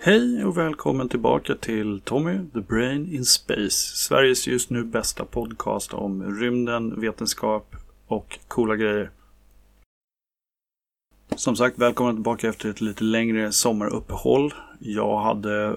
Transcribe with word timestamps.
Hej 0.00 0.44
och 0.44 0.56
välkommen 0.56 1.08
tillbaka 1.08 1.54
till 1.54 2.00
Tommy 2.00 2.38
the 2.54 2.60
Brain 2.60 3.14
in 3.14 3.24
Space. 3.24 3.96
Sveriges 3.96 4.46
just 4.46 4.70
nu 4.70 4.84
bästa 4.84 5.24
podcast 5.24 5.94
om 5.94 6.40
rymden, 6.40 7.00
vetenskap 7.00 7.76
och 8.06 8.38
coola 8.48 8.76
grejer. 8.76 9.10
Som 11.36 11.56
sagt, 11.56 11.78
välkommen 11.78 12.16
tillbaka 12.16 12.48
efter 12.48 12.70
ett 12.70 12.80
lite 12.80 13.04
längre 13.04 13.52
sommaruppehåll. 13.52 14.54
Jag 14.78 15.18
hade 15.18 15.76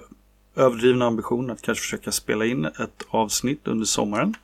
överdrivna 0.54 1.06
ambitioner 1.06 1.54
att 1.54 1.62
kanske 1.62 1.82
försöka 1.82 2.12
spela 2.12 2.44
in 2.44 2.64
ett 2.64 3.06
avsnitt 3.10 3.68
under 3.68 3.84
sommaren. 3.84 4.34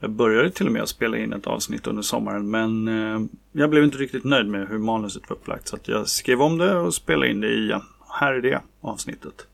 Jag 0.00 0.10
började 0.10 0.50
till 0.50 0.66
och 0.66 0.72
med 0.72 0.82
att 0.82 0.88
spela 0.88 1.16
in 1.18 1.32
ett 1.32 1.46
avsnitt 1.46 1.86
under 1.86 2.02
sommaren 2.02 2.50
men 2.50 2.88
eh, 2.88 3.20
jag 3.52 3.70
blev 3.70 3.84
inte 3.84 3.98
riktigt 3.98 4.24
nöjd 4.24 4.46
med 4.46 4.68
hur 4.68 4.78
manuset 4.78 5.30
var 5.30 5.36
upplagt 5.36 5.68
så 5.68 5.76
att 5.76 5.88
jag 5.88 6.08
skrev 6.08 6.42
om 6.42 6.58
det 6.58 6.78
och 6.78 6.94
spelade 6.94 7.30
in 7.30 7.40
det 7.40 7.54
igen. 7.54 7.82
Här 8.20 8.32
är 8.32 8.40
det 8.40 8.62
avsnittet. 8.80 9.46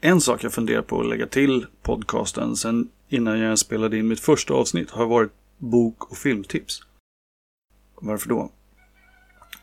En 0.00 0.20
sak 0.20 0.44
jag 0.44 0.52
funderar 0.52 0.82
på 0.82 1.00
att 1.00 1.08
lägga 1.08 1.26
till 1.26 1.66
podcasten 1.82 2.56
sen 2.56 2.88
innan 3.08 3.38
jag 3.38 3.58
spelade 3.58 3.98
in 3.98 4.08
mitt 4.08 4.20
första 4.20 4.54
avsnitt 4.54 4.90
har 4.90 5.06
varit 5.06 5.32
bok 5.58 6.10
och 6.10 6.16
filmtips. 6.16 6.80
Varför 7.94 8.28
då? 8.28 8.50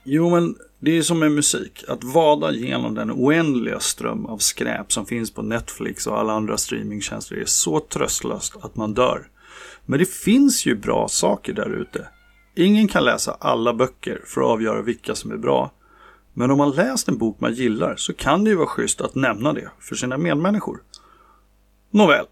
Jo, 0.03 0.29
men 0.29 0.55
det 0.79 0.97
är 0.97 1.01
som 1.01 1.19
med 1.19 1.31
musik. 1.31 1.83
Att 1.87 2.03
vada 2.03 2.51
genom 2.51 2.95
den 2.95 3.11
oändliga 3.11 3.79
ström 3.79 4.25
av 4.25 4.37
skräp 4.37 4.91
som 4.91 5.05
finns 5.05 5.31
på 5.31 5.41
Netflix 5.41 6.07
och 6.07 6.19
alla 6.19 6.33
andra 6.33 6.57
streamingtjänster 6.57 7.35
är 7.35 7.45
så 7.45 7.79
tröstlöst 7.79 8.55
att 8.61 8.75
man 8.75 8.93
dör. 8.93 9.27
Men 9.85 9.99
det 9.99 10.09
finns 10.09 10.65
ju 10.65 10.75
bra 10.75 11.07
saker 11.07 11.53
där 11.53 11.69
ute. 11.69 12.07
Ingen 12.55 12.87
kan 12.87 13.03
läsa 13.03 13.37
alla 13.39 13.73
böcker 13.73 14.21
för 14.25 14.41
att 14.41 14.47
avgöra 14.47 14.81
vilka 14.81 15.15
som 15.15 15.31
är 15.31 15.37
bra. 15.37 15.71
Men 16.37 16.51
om 16.51 16.57
man 16.57 16.71
läst 16.71 17.07
en 17.07 17.17
bok 17.17 17.39
man 17.39 17.53
gillar 17.53 17.95
så 17.95 18.13
kan 18.13 18.43
det 18.43 18.49
ju 18.49 18.55
vara 18.55 18.67
schysst 18.67 19.01
att 19.01 19.15
nämna 19.15 19.53
det 19.53 19.69
för 19.79 19.95
sina 19.95 20.17
medmänniskor. 20.17 20.81
Nåväl. 21.91 22.25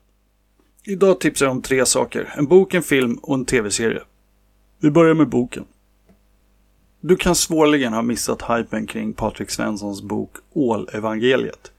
Idag 0.84 1.20
tipsar 1.20 1.46
jag 1.46 1.52
om 1.52 1.62
tre 1.62 1.86
saker. 1.86 2.34
En 2.38 2.48
bok, 2.48 2.74
en 2.74 2.84
film 2.84 3.16
och 3.16 3.36
en 3.36 3.46
tv-serie. 3.46 4.02
Vi 4.80 4.92
börjar 4.92 5.14
med 5.14 5.30
boken. 5.30 5.66
Du 7.02 7.16
kan 7.16 7.36
svårligen 7.36 7.94
ha 7.94 8.02
missat 8.02 8.42
hypen 8.42 8.88
kring 8.88 9.14
Patrik 9.14 9.50
Svenssons 9.50 10.02
bok 10.02 10.32
Ålevangeliet. 10.54 11.72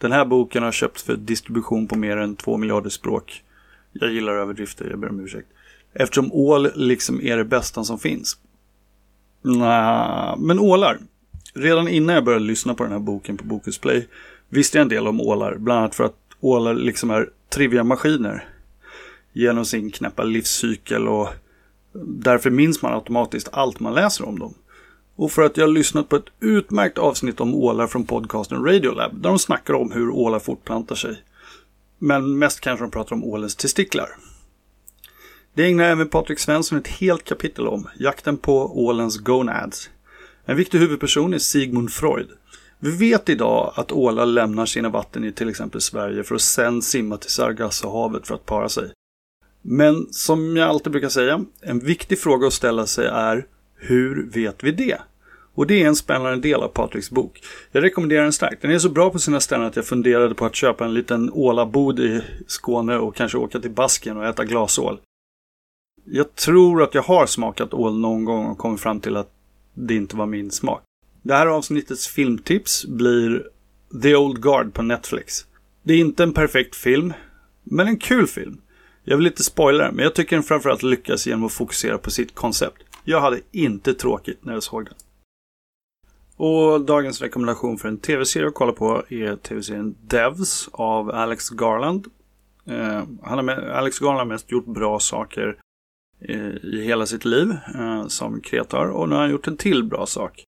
Den 0.00 0.12
här 0.12 0.24
boken 0.24 0.62
har 0.62 0.72
köpts 0.72 1.02
för 1.02 1.16
distribution 1.16 1.88
på 1.88 1.96
mer 1.96 2.16
än 2.16 2.36
två 2.36 2.56
miljarder 2.56 2.90
språk. 2.90 3.44
Jag 3.92 4.12
gillar 4.12 4.32
överdrifter, 4.32 4.90
jag 4.90 4.98
ber 4.98 5.08
om 5.08 5.20
ursäkt. 5.20 5.48
Eftersom 5.92 6.32
ål 6.32 6.68
liksom 6.74 7.20
är 7.20 7.36
det 7.36 7.44
bästa 7.44 7.84
som 7.84 7.98
finns. 7.98 8.36
Nja, 9.42 10.36
men 10.38 10.58
ålar. 10.58 10.98
Redan 11.54 11.88
innan 11.88 12.14
jag 12.14 12.24
började 12.24 12.44
lyssna 12.44 12.74
på 12.74 12.82
den 12.82 12.92
här 12.92 12.98
boken 12.98 13.36
på 13.36 13.44
Bokus 13.44 13.78
Play 13.78 14.08
visste 14.48 14.78
jag 14.78 14.82
en 14.82 14.88
del 14.88 15.06
om 15.06 15.20
ålar. 15.20 15.56
Bland 15.58 15.80
annat 15.80 15.94
för 15.94 16.04
att 16.04 16.16
ålar 16.40 16.74
liksom 16.74 17.10
är 17.10 17.28
triviga 17.48 17.84
maskiner 17.84 18.48
Genom 19.32 19.64
sin 19.64 19.90
knäppa 19.90 20.22
livscykel 20.22 21.08
och 21.08 21.28
därför 22.02 22.50
minns 22.50 22.82
man 22.82 22.94
automatiskt 22.94 23.48
allt 23.52 23.80
man 23.80 23.94
läser 23.94 24.28
om 24.28 24.38
dem. 24.38 24.54
Och 25.16 25.32
för 25.32 25.42
att 25.42 25.56
jag 25.56 25.66
har 25.66 25.72
lyssnat 25.72 26.08
på 26.08 26.16
ett 26.16 26.30
utmärkt 26.40 26.98
avsnitt 26.98 27.40
om 27.40 27.54
ålar 27.54 27.86
från 27.86 28.06
podcasten 28.06 28.64
Radiolab 28.64 29.22
där 29.22 29.28
de 29.28 29.38
snackar 29.38 29.74
om 29.74 29.92
hur 29.92 30.10
ålar 30.10 30.38
fortplantar 30.38 30.94
sig. 30.94 31.22
Men 31.98 32.38
mest 32.38 32.60
kanske 32.60 32.84
de 32.84 32.90
pratar 32.90 33.16
om 33.16 33.24
ålens 33.24 33.56
testiklar. 33.56 34.08
Det 35.54 35.66
ägnar 35.66 35.84
även 35.84 36.08
Patrik 36.08 36.38
Svensson 36.38 36.78
ett 36.78 36.88
helt 36.88 37.24
kapitel 37.24 37.68
om, 37.68 37.88
jakten 37.98 38.36
på 38.36 38.86
ålens 38.86 39.18
gonads. 39.18 39.90
En 40.44 40.56
viktig 40.56 40.78
huvudperson 40.78 41.34
är 41.34 41.38
Sigmund 41.38 41.92
Freud. 41.92 42.28
Vi 42.78 42.90
vet 42.90 43.28
idag 43.28 43.72
att 43.76 43.92
ålar 43.92 44.26
lämnar 44.26 44.66
sina 44.66 44.88
vatten 44.88 45.24
i 45.24 45.32
till 45.32 45.48
exempel 45.48 45.80
Sverige 45.80 46.24
för 46.24 46.34
att 46.34 46.40
sen 46.40 46.82
simma 46.82 47.16
till 47.16 47.30
Sargassohavet 47.30 48.26
för 48.26 48.34
att 48.34 48.46
para 48.46 48.68
sig. 48.68 48.92
Men 49.62 50.12
som 50.12 50.56
jag 50.56 50.68
alltid 50.68 50.92
brukar 50.92 51.08
säga, 51.08 51.44
en 51.60 51.78
viktig 51.78 52.18
fråga 52.18 52.46
att 52.46 52.52
ställa 52.52 52.86
sig 52.86 53.06
är 53.06 53.46
hur 53.76 54.30
vet 54.32 54.64
vi 54.64 54.72
det? 54.72 54.98
Och 55.54 55.66
det 55.66 55.82
är 55.82 55.86
en 55.86 55.96
spännande 55.96 56.48
del 56.48 56.60
av 56.60 56.68
Patriks 56.68 57.10
bok. 57.10 57.42
Jag 57.72 57.82
rekommenderar 57.82 58.22
den 58.22 58.32
starkt. 58.32 58.62
Den 58.62 58.70
är 58.70 58.78
så 58.78 58.88
bra 58.88 59.10
på 59.10 59.18
sina 59.18 59.40
ställen 59.40 59.66
att 59.66 59.76
jag 59.76 59.86
funderade 59.86 60.34
på 60.34 60.46
att 60.46 60.54
köpa 60.54 60.84
en 60.84 60.94
liten 60.94 61.30
ålabod 61.32 62.00
i 62.00 62.22
Skåne 62.46 62.96
och 62.98 63.16
kanske 63.16 63.38
åka 63.38 63.60
till 63.60 63.70
Basken 63.70 64.16
och 64.16 64.26
äta 64.26 64.44
glasål. 64.44 65.00
Jag 66.04 66.34
tror 66.34 66.82
att 66.82 66.94
jag 66.94 67.02
har 67.02 67.26
smakat 67.26 67.74
ål 67.74 67.98
någon 67.98 68.24
gång 68.24 68.46
och 68.46 68.58
kommit 68.58 68.80
fram 68.80 69.00
till 69.00 69.16
att 69.16 69.32
det 69.86 69.94
inte 69.94 70.16
var 70.16 70.26
min 70.26 70.50
smak. 70.50 70.82
Det 71.22 71.34
här 71.34 71.46
avsnittets 71.46 72.08
filmtips 72.08 72.86
blir 72.86 73.46
The 74.02 74.16
Old 74.16 74.42
Guard 74.42 74.74
på 74.74 74.82
Netflix. 74.82 75.46
Det 75.82 75.94
är 75.94 75.98
inte 75.98 76.22
en 76.22 76.32
perfekt 76.32 76.76
film, 76.76 77.12
men 77.64 77.86
en 77.86 77.98
kul 77.98 78.26
film. 78.26 78.60
Jag 79.04 79.16
vill 79.16 79.26
inte 79.26 79.44
spoila 79.44 79.84
den, 79.84 79.94
men 79.94 80.02
jag 80.02 80.14
tycker 80.14 80.36
den 80.36 80.42
framförallt 80.42 80.82
lyckas 80.82 81.26
genom 81.26 81.44
att 81.44 81.52
fokusera 81.52 81.98
på 81.98 82.10
sitt 82.10 82.34
koncept. 82.34 82.82
Jag 83.04 83.20
hade 83.20 83.40
inte 83.52 83.94
tråkigt 83.94 84.44
när 84.44 84.52
jag 84.52 84.62
såg 84.62 84.84
den. 84.84 84.94
Och 86.36 86.80
dagens 86.80 87.20
rekommendation 87.20 87.78
för 87.78 87.88
en 87.88 87.98
tv-serie 87.98 88.48
att 88.48 88.54
kolla 88.54 88.72
på 88.72 89.02
är 89.08 89.36
tv-serien 89.36 89.94
Devs 90.00 90.68
av 90.72 91.10
Alex 91.10 91.48
Garland. 91.48 92.06
Eh, 92.66 93.02
han 93.22 93.38
har 93.38 93.42
med, 93.42 93.58
Alex 93.58 93.98
Garland 93.98 94.18
har 94.18 94.26
mest 94.26 94.52
gjort 94.52 94.66
bra 94.66 95.00
saker 95.00 95.56
i 96.62 96.82
hela 96.82 97.06
sitt 97.06 97.24
liv 97.24 97.56
eh, 97.74 98.06
som 98.06 98.40
kreatör 98.40 98.86
och 98.90 99.08
nu 99.08 99.14
har 99.14 99.22
han 99.22 99.30
gjort 99.30 99.46
en 99.46 99.56
till 99.56 99.84
bra 99.84 100.06
sak. 100.06 100.44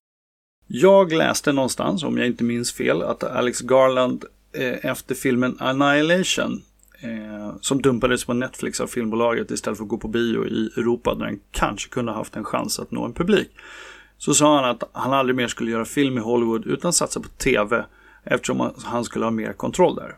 Jag 0.67 1.11
läste 1.11 1.51
någonstans, 1.51 2.03
om 2.03 2.17
jag 2.17 2.27
inte 2.27 2.43
minns 2.43 2.71
fel, 2.71 3.01
att 3.01 3.23
Alex 3.23 3.61
Garland 3.61 4.25
eh, 4.53 4.85
efter 4.85 5.15
filmen 5.15 5.57
Annihilation 5.59 6.61
eh, 7.01 7.55
som 7.61 7.81
dumpades 7.81 8.25
på 8.25 8.33
Netflix 8.33 8.79
av 8.79 8.87
filmbolaget 8.87 9.51
istället 9.51 9.77
för 9.77 9.83
att 9.83 9.89
gå 9.89 9.97
på 9.97 10.07
bio 10.07 10.45
i 10.47 10.71
Europa 10.77 11.15
där 11.15 11.25
den 11.25 11.39
kanske 11.51 11.89
kunde 11.89 12.11
haft 12.11 12.35
en 12.35 12.43
chans 12.43 12.79
att 12.79 12.91
nå 12.91 13.05
en 13.05 13.13
publik. 13.13 13.49
Så 14.17 14.33
sa 14.33 14.55
han 14.55 14.69
att 14.69 14.83
han 14.91 15.13
aldrig 15.13 15.35
mer 15.35 15.47
skulle 15.47 15.71
göra 15.71 15.85
film 15.85 16.17
i 16.17 16.21
Hollywood 16.21 16.65
utan 16.65 16.93
satsa 16.93 17.19
på 17.19 17.27
TV 17.27 17.85
eftersom 18.23 18.71
han 18.83 19.03
skulle 19.03 19.25
ha 19.25 19.31
mer 19.31 19.53
kontroll 19.53 19.95
där. 19.95 20.15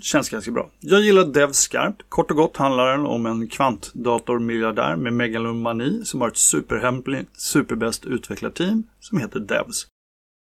Känns 0.00 0.28
ganska 0.28 0.50
bra. 0.50 0.70
Jag 0.80 1.00
gillar 1.00 1.24
Dev 1.24 1.52
skarpt. 1.52 2.02
Kort 2.08 2.30
och 2.30 2.36
gott 2.36 2.56
handlar 2.56 2.90
den 2.96 3.06
om 3.06 3.26
en 3.26 3.48
kvantdatormiljardär 3.48 4.96
med 4.96 5.12
megalomani 5.12 6.04
som 6.04 6.20
har 6.20 6.28
ett 6.28 6.36
superhemligt, 6.36 7.40
superbäst 7.40 8.04
utvecklarteam 8.04 8.82
som 9.00 9.18
heter 9.18 9.40
Devs. 9.40 9.86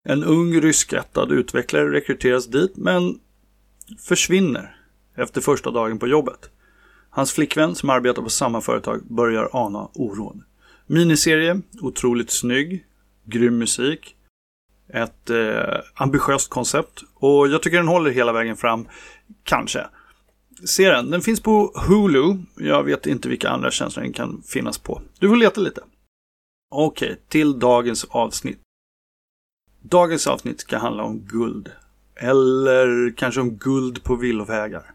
En 0.07 0.23
ung 0.23 0.61
ryskättad 0.61 1.31
utvecklare 1.31 1.91
rekryteras 1.91 2.47
dit 2.47 2.77
men 2.77 3.19
försvinner 3.99 4.75
efter 5.15 5.41
första 5.41 5.71
dagen 5.71 5.99
på 5.99 6.07
jobbet. 6.07 6.49
Hans 7.09 7.33
flickvän 7.33 7.75
som 7.75 7.89
arbetar 7.89 8.21
på 8.21 8.29
samma 8.29 8.61
företag 8.61 9.01
börjar 9.03 9.49
ana 9.53 9.89
oron. 9.93 10.43
Miniserie, 10.87 11.61
otroligt 11.81 12.31
snygg, 12.31 12.85
grym 13.25 13.57
musik, 13.57 14.15
ett 14.93 15.29
eh, 15.29 15.79
ambitiöst 15.93 16.49
koncept 16.49 17.03
och 17.13 17.47
jag 17.47 17.61
tycker 17.61 17.77
den 17.77 17.87
håller 17.87 18.11
hela 18.11 18.33
vägen 18.33 18.55
fram. 18.55 18.87
Kanske. 19.43 19.87
Se 20.65 20.89
den. 20.89 21.09
Den 21.09 21.21
finns 21.21 21.39
på 21.39 21.71
Hulu. 21.87 22.37
Jag 22.57 22.83
vet 22.83 23.07
inte 23.07 23.29
vilka 23.29 23.49
andra 23.49 23.71
tjänster 23.71 24.01
den 24.01 24.13
kan 24.13 24.43
finnas 24.45 24.77
på. 24.77 25.01
Du 25.19 25.29
får 25.29 25.35
leta 25.35 25.61
lite. 25.61 25.81
Okej, 26.71 27.11
okay, 27.11 27.21
till 27.27 27.59
dagens 27.59 28.03
avsnitt. 28.03 28.59
Dagens 29.81 30.27
avsnitt 30.27 30.59
ska 30.59 30.77
handla 30.77 31.03
om 31.03 31.19
guld. 31.19 31.71
Eller 32.15 33.13
kanske 33.17 33.41
om 33.41 33.57
guld 33.57 34.03
på 34.03 34.15
villovägar. 34.15 34.91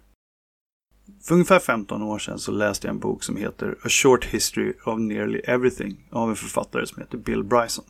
För 1.22 1.34
ungefär 1.34 1.58
15 1.58 2.02
år 2.02 2.18
sedan 2.18 2.38
så 2.38 2.52
läste 2.52 2.86
jag 2.86 2.94
en 2.94 3.00
bok 3.00 3.22
som 3.22 3.36
heter 3.36 3.76
A 3.82 3.88
Short 3.88 4.24
History 4.24 4.72
of 4.84 4.98
Nearly 4.98 5.38
Everything 5.38 6.08
av 6.10 6.30
en 6.30 6.36
författare 6.36 6.86
som 6.86 7.02
heter 7.02 7.18
Bill 7.18 7.44
Bryson. 7.44 7.84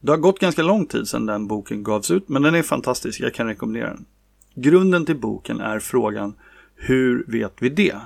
Det 0.00 0.12
har 0.12 0.18
gått 0.18 0.38
ganska 0.38 0.62
lång 0.62 0.86
tid 0.86 1.08
sedan 1.08 1.26
den 1.26 1.46
boken 1.46 1.82
gavs 1.82 2.10
ut 2.10 2.28
men 2.28 2.42
den 2.42 2.54
är 2.54 2.62
fantastisk, 2.62 3.20
jag 3.20 3.34
kan 3.34 3.46
rekommendera 3.46 3.88
den. 3.88 4.06
Grunden 4.54 5.06
till 5.06 5.16
boken 5.16 5.60
är 5.60 5.78
frågan 5.78 6.34
Hur 6.74 7.24
vet 7.28 7.52
vi 7.58 7.68
det? 7.68 7.96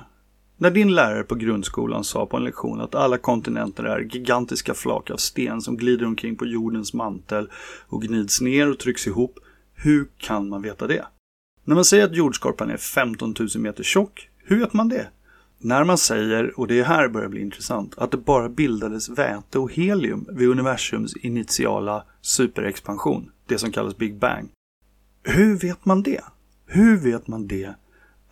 När 0.57 0.71
din 0.71 0.95
lärare 0.95 1.23
på 1.23 1.35
grundskolan 1.35 2.03
sa 2.03 2.25
på 2.25 2.37
en 2.37 2.43
lektion 2.43 2.81
att 2.81 2.95
alla 2.95 3.17
kontinenter 3.17 3.83
är 3.83 3.99
gigantiska 3.99 4.73
flak 4.73 5.09
av 5.09 5.17
sten 5.17 5.61
som 5.61 5.77
glider 5.77 6.05
omkring 6.05 6.35
på 6.35 6.45
jordens 6.45 6.93
mantel 6.93 7.49
och 7.87 8.01
gnids 8.01 8.41
ner 8.41 8.71
och 8.71 8.79
trycks 8.79 9.07
ihop, 9.07 9.39
hur 9.73 10.07
kan 10.17 10.49
man 10.49 10.61
veta 10.61 10.87
det? 10.87 11.05
När 11.63 11.75
man 11.75 11.85
säger 11.85 12.05
att 12.05 12.15
jordskorpan 12.15 12.69
är 12.69 12.77
15 12.77 13.35
000 13.39 13.49
meter 13.55 13.83
tjock, 13.83 14.29
hur 14.37 14.59
vet 14.59 14.73
man 14.73 14.89
det? 14.89 15.07
När 15.59 15.83
man 15.83 15.97
säger, 15.97 16.59
och 16.59 16.67
det 16.67 16.79
är 16.79 16.83
här 16.83 17.07
börjar 17.07 17.29
bli 17.29 17.41
intressant, 17.41 17.97
att 17.97 18.11
det 18.11 18.17
bara 18.17 18.49
bildades 18.49 19.09
väte 19.09 19.59
och 19.59 19.71
helium 19.71 20.27
vid 20.31 20.49
universums 20.49 21.15
initiala 21.15 22.03
superexpansion, 22.21 23.31
det 23.45 23.57
som 23.57 23.71
kallas 23.71 23.97
Big 23.97 24.19
Bang. 24.19 24.49
Hur 25.23 25.57
vet 25.57 25.85
man 25.85 26.03
det? 26.03 26.21
Hur 26.75 26.97
vet 26.97 27.27
man 27.27 27.47
det? 27.47 27.75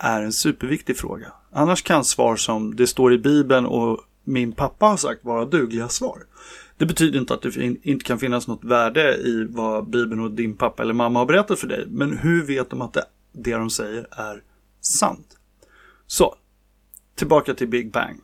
är 0.04 0.22
en 0.22 0.34
superviktig 0.34 0.98
fråga. 0.98 1.34
Annars 1.52 1.82
kan 1.82 2.06
svar 2.06 2.36
som 2.36 2.76
det 2.76 2.88
står 2.88 3.14
i 3.14 3.18
Bibeln 3.18 3.66
och 3.66 4.00
min 4.24 4.52
pappa 4.52 4.86
har 4.86 4.98
sagt 4.98 5.26
vara 5.26 5.46
dugliga 5.46 5.90
svar. 5.90 6.26
Det 6.78 6.86
betyder 6.86 7.20
inte 7.20 7.34
att 7.34 7.42
det 7.42 7.58
inte 7.84 8.06
kan 8.06 8.20
finnas 8.20 8.48
något 8.48 8.64
värde 8.64 9.18
i 9.18 9.48
vad 9.50 9.90
Bibeln 9.90 10.22
och 10.22 10.32
din 10.32 10.58
pappa 10.58 10.84
eller 10.84 10.94
mamma 10.94 11.20
har 11.20 11.26
berättat 11.26 11.60
för 11.60 11.68
dig. 11.68 11.86
Men 11.88 12.18
hur 12.18 12.44
vet 12.44 12.70
de 12.70 12.82
att 12.82 12.94
det, 12.94 13.06
det 13.32 13.54
de 13.54 13.70
säger 13.70 14.08
är 14.12 14.44
sant? 14.82 15.38
Så, 16.08 16.36
tillbaka 17.16 17.54
till 17.54 17.68
Big 17.68 17.92
Bang. 17.92 18.20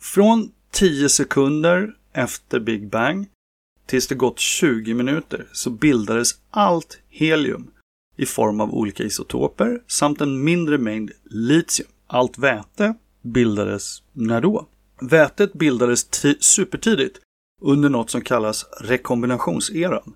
Från 0.00 0.50
10 0.70 1.08
sekunder 1.08 1.96
efter 2.12 2.60
Big 2.60 2.88
Bang 2.90 3.28
tills 3.86 4.06
det 4.06 4.14
gått 4.14 4.38
20 4.38 4.94
minuter 4.94 5.46
så 5.52 5.70
bildades 5.70 6.30
allt 6.50 6.98
helium 7.08 7.70
i 8.16 8.26
form 8.26 8.60
av 8.60 8.74
olika 8.74 9.02
isotoper 9.02 9.82
samt 9.86 10.20
en 10.20 10.44
mindre 10.44 10.78
mängd 10.78 11.10
litium. 11.30 11.88
Allt 12.06 12.38
väte 12.38 12.94
bildades 13.22 14.02
när 14.12 14.40
då? 14.40 14.66
Vätet 15.00 15.52
bildades 15.52 16.06
supertidigt 16.40 17.20
under 17.62 17.88
något 17.88 18.10
som 18.10 18.20
kallas 18.20 18.66
rekombinationseran. 18.80 20.14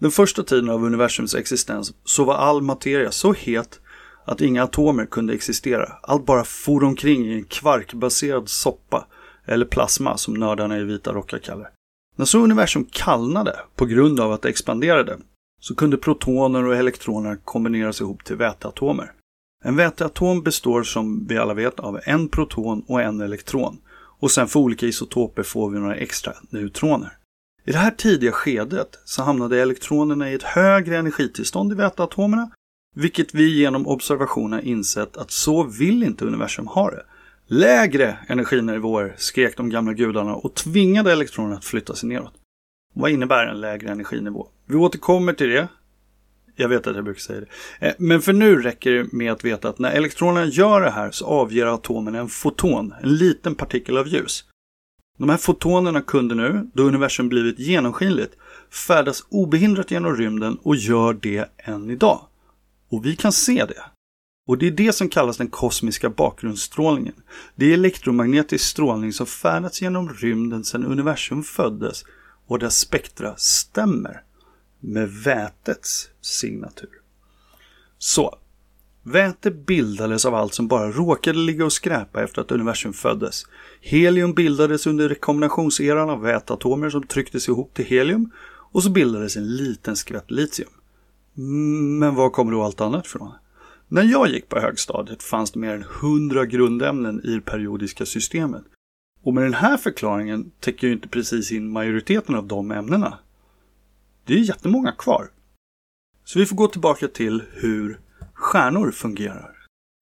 Den 0.00 0.10
första 0.10 0.42
tiden 0.42 0.70
av 0.70 0.84
universums 0.84 1.34
existens 1.34 1.94
så 2.04 2.24
var 2.24 2.34
all 2.34 2.62
materia 2.62 3.10
så 3.10 3.32
het 3.32 3.80
att 4.24 4.40
inga 4.40 4.62
atomer 4.62 5.06
kunde 5.06 5.34
existera. 5.34 5.92
Allt 6.02 6.26
bara 6.26 6.44
for 6.44 6.84
omkring 6.84 7.26
i 7.26 7.34
en 7.34 7.44
kvarkbaserad 7.44 8.48
soppa, 8.48 9.06
eller 9.44 9.66
plasma 9.66 10.16
som 10.16 10.34
nördarna 10.34 10.78
i 10.78 10.84
vita 10.84 11.12
rockar 11.12 11.38
kallar 11.38 11.70
När 12.16 12.24
så 12.24 12.38
universum 12.38 12.86
kallnade 12.90 13.56
på 13.76 13.86
grund 13.86 14.20
av 14.20 14.32
att 14.32 14.42
det 14.42 14.48
expanderade 14.48 15.18
så 15.60 15.74
kunde 15.74 15.96
protoner 15.96 16.64
och 16.64 16.76
elektroner 16.76 17.38
kombineras 17.44 18.00
ihop 18.00 18.24
till 18.24 18.36
väteatomer. 18.36 19.12
En 19.64 19.76
väteatom 19.76 20.42
består 20.42 20.82
som 20.82 21.26
vi 21.26 21.38
alla 21.38 21.54
vet 21.54 21.80
av 21.80 22.00
en 22.04 22.28
proton 22.28 22.84
och 22.88 23.02
en 23.02 23.20
elektron. 23.20 23.78
Och 24.18 24.30
sen 24.30 24.48
för 24.48 24.60
olika 24.60 24.86
isotoper 24.86 25.42
får 25.42 25.70
vi 25.70 25.78
några 25.78 25.96
extra 25.96 26.32
neutroner. 26.50 27.12
I 27.64 27.72
det 27.72 27.78
här 27.78 27.90
tidiga 27.90 28.32
skedet 28.32 28.98
så 29.04 29.22
hamnade 29.22 29.62
elektronerna 29.62 30.30
i 30.30 30.34
ett 30.34 30.42
högre 30.42 30.98
energitillstånd 30.98 31.72
i 31.72 31.74
väteatomerna, 31.74 32.50
vilket 32.94 33.34
vi 33.34 33.58
genom 33.58 33.86
observationer 33.86 34.60
insett 34.60 35.16
att 35.16 35.30
så 35.30 35.62
vill 35.62 36.02
inte 36.02 36.24
universum 36.24 36.66
ha 36.66 36.90
det. 36.90 37.02
Lägre 37.46 38.18
energinivåer, 38.28 39.14
skrek 39.16 39.56
de 39.56 39.70
gamla 39.70 39.92
gudarna 39.92 40.34
och 40.34 40.54
tvingade 40.54 41.12
elektronerna 41.12 41.56
att 41.56 41.64
flytta 41.64 41.94
sig 41.94 42.08
neråt. 42.08 42.34
Vad 42.94 43.10
innebär 43.10 43.46
en 43.46 43.60
lägre 43.60 43.90
energinivå? 43.90 44.48
Vi 44.66 44.76
återkommer 44.76 45.32
till 45.32 45.48
det. 45.48 45.68
Jag 46.56 46.68
vet 46.68 46.86
att 46.86 46.96
jag 46.96 47.04
brukar 47.04 47.20
säga 47.20 47.40
det. 47.40 47.86
Eh, 47.86 47.94
men 47.98 48.22
för 48.22 48.32
nu 48.32 48.62
räcker 48.62 48.92
det 48.92 49.12
med 49.12 49.32
att 49.32 49.44
veta 49.44 49.68
att 49.68 49.78
när 49.78 49.90
elektronerna 49.90 50.46
gör 50.46 50.80
det 50.80 50.90
här 50.90 51.10
så 51.10 51.26
avger 51.26 51.66
atomen 51.66 52.14
en 52.14 52.28
foton, 52.28 52.94
en 53.02 53.14
liten 53.16 53.54
partikel 53.54 53.98
av 53.98 54.08
ljus. 54.08 54.44
De 55.18 55.28
här 55.28 55.36
fotonerna 55.36 56.02
kunde 56.02 56.34
nu, 56.34 56.70
då 56.74 56.82
universum 56.82 57.28
blivit 57.28 57.58
genomskinligt, 57.58 58.36
färdas 58.70 59.26
obehindrat 59.28 59.90
genom 59.90 60.16
rymden 60.16 60.58
och 60.62 60.76
gör 60.76 61.12
det 61.12 61.48
än 61.56 61.90
idag. 61.90 62.20
Och 62.88 63.06
vi 63.06 63.16
kan 63.16 63.32
se 63.32 63.64
det. 63.64 63.82
Och 64.48 64.58
det 64.58 64.66
är 64.66 64.70
det 64.70 64.92
som 64.92 65.08
kallas 65.08 65.36
den 65.36 65.48
kosmiska 65.48 66.10
bakgrundsstrålningen. 66.10 67.14
Det 67.54 67.66
är 67.66 67.74
elektromagnetisk 67.74 68.64
strålning 68.64 69.12
som 69.12 69.26
färdats 69.26 69.82
genom 69.82 70.08
rymden 70.08 70.64
sedan 70.64 70.84
universum 70.84 71.42
föddes 71.42 72.04
och 72.46 72.58
dess 72.58 72.78
spektra 72.78 73.34
stämmer 73.36 74.22
med 74.86 75.08
vätets 75.10 76.10
signatur. 76.20 76.90
Så, 77.98 78.38
väte 79.02 79.50
bildades 79.50 80.24
av 80.24 80.34
allt 80.34 80.54
som 80.54 80.68
bara 80.68 80.92
råkade 80.92 81.38
ligga 81.38 81.64
och 81.64 81.72
skräpa 81.72 82.22
efter 82.22 82.40
att 82.40 82.52
universum 82.52 82.92
föddes. 82.92 83.46
Helium 83.80 84.34
bildades 84.34 84.86
under 84.86 85.08
rekombinationseran 85.08 86.10
av 86.10 86.20
väteatomer 86.20 86.90
som 86.90 87.02
trycktes 87.02 87.48
ihop 87.48 87.74
till 87.74 87.84
helium 87.84 88.30
och 88.46 88.82
så 88.82 88.90
bildades 88.90 89.36
en 89.36 89.56
liten 89.56 89.96
skvätt 89.96 90.30
litium. 90.30 90.70
Men 91.98 92.14
var 92.14 92.30
kommer 92.30 92.52
då 92.52 92.62
allt 92.62 92.80
annat 92.80 93.06
ifrån? 93.06 93.32
När 93.88 94.02
jag 94.02 94.28
gick 94.28 94.48
på 94.48 94.60
högstadiet 94.60 95.22
fanns 95.22 95.50
det 95.50 95.58
mer 95.58 95.74
än 95.74 95.84
100 96.00 96.46
grundämnen 96.46 97.20
i 97.24 97.34
det 97.34 97.40
periodiska 97.40 98.06
systemet. 98.06 98.64
Och 99.22 99.34
med 99.34 99.44
den 99.44 99.54
här 99.54 99.76
förklaringen 99.76 100.50
täcker 100.60 100.86
ju 100.86 100.92
inte 100.92 101.08
precis 101.08 101.52
in 101.52 101.72
majoriteten 101.72 102.34
av 102.34 102.46
de 102.46 102.70
ämnena. 102.70 103.18
Det 104.26 104.34
är 104.34 104.38
jättemånga 104.38 104.92
kvar. 104.92 105.30
Så 106.24 106.38
vi 106.38 106.46
får 106.46 106.56
gå 106.56 106.68
tillbaka 106.68 107.08
till 107.08 107.42
hur 107.52 108.00
stjärnor 108.34 108.90
fungerar. 108.90 109.52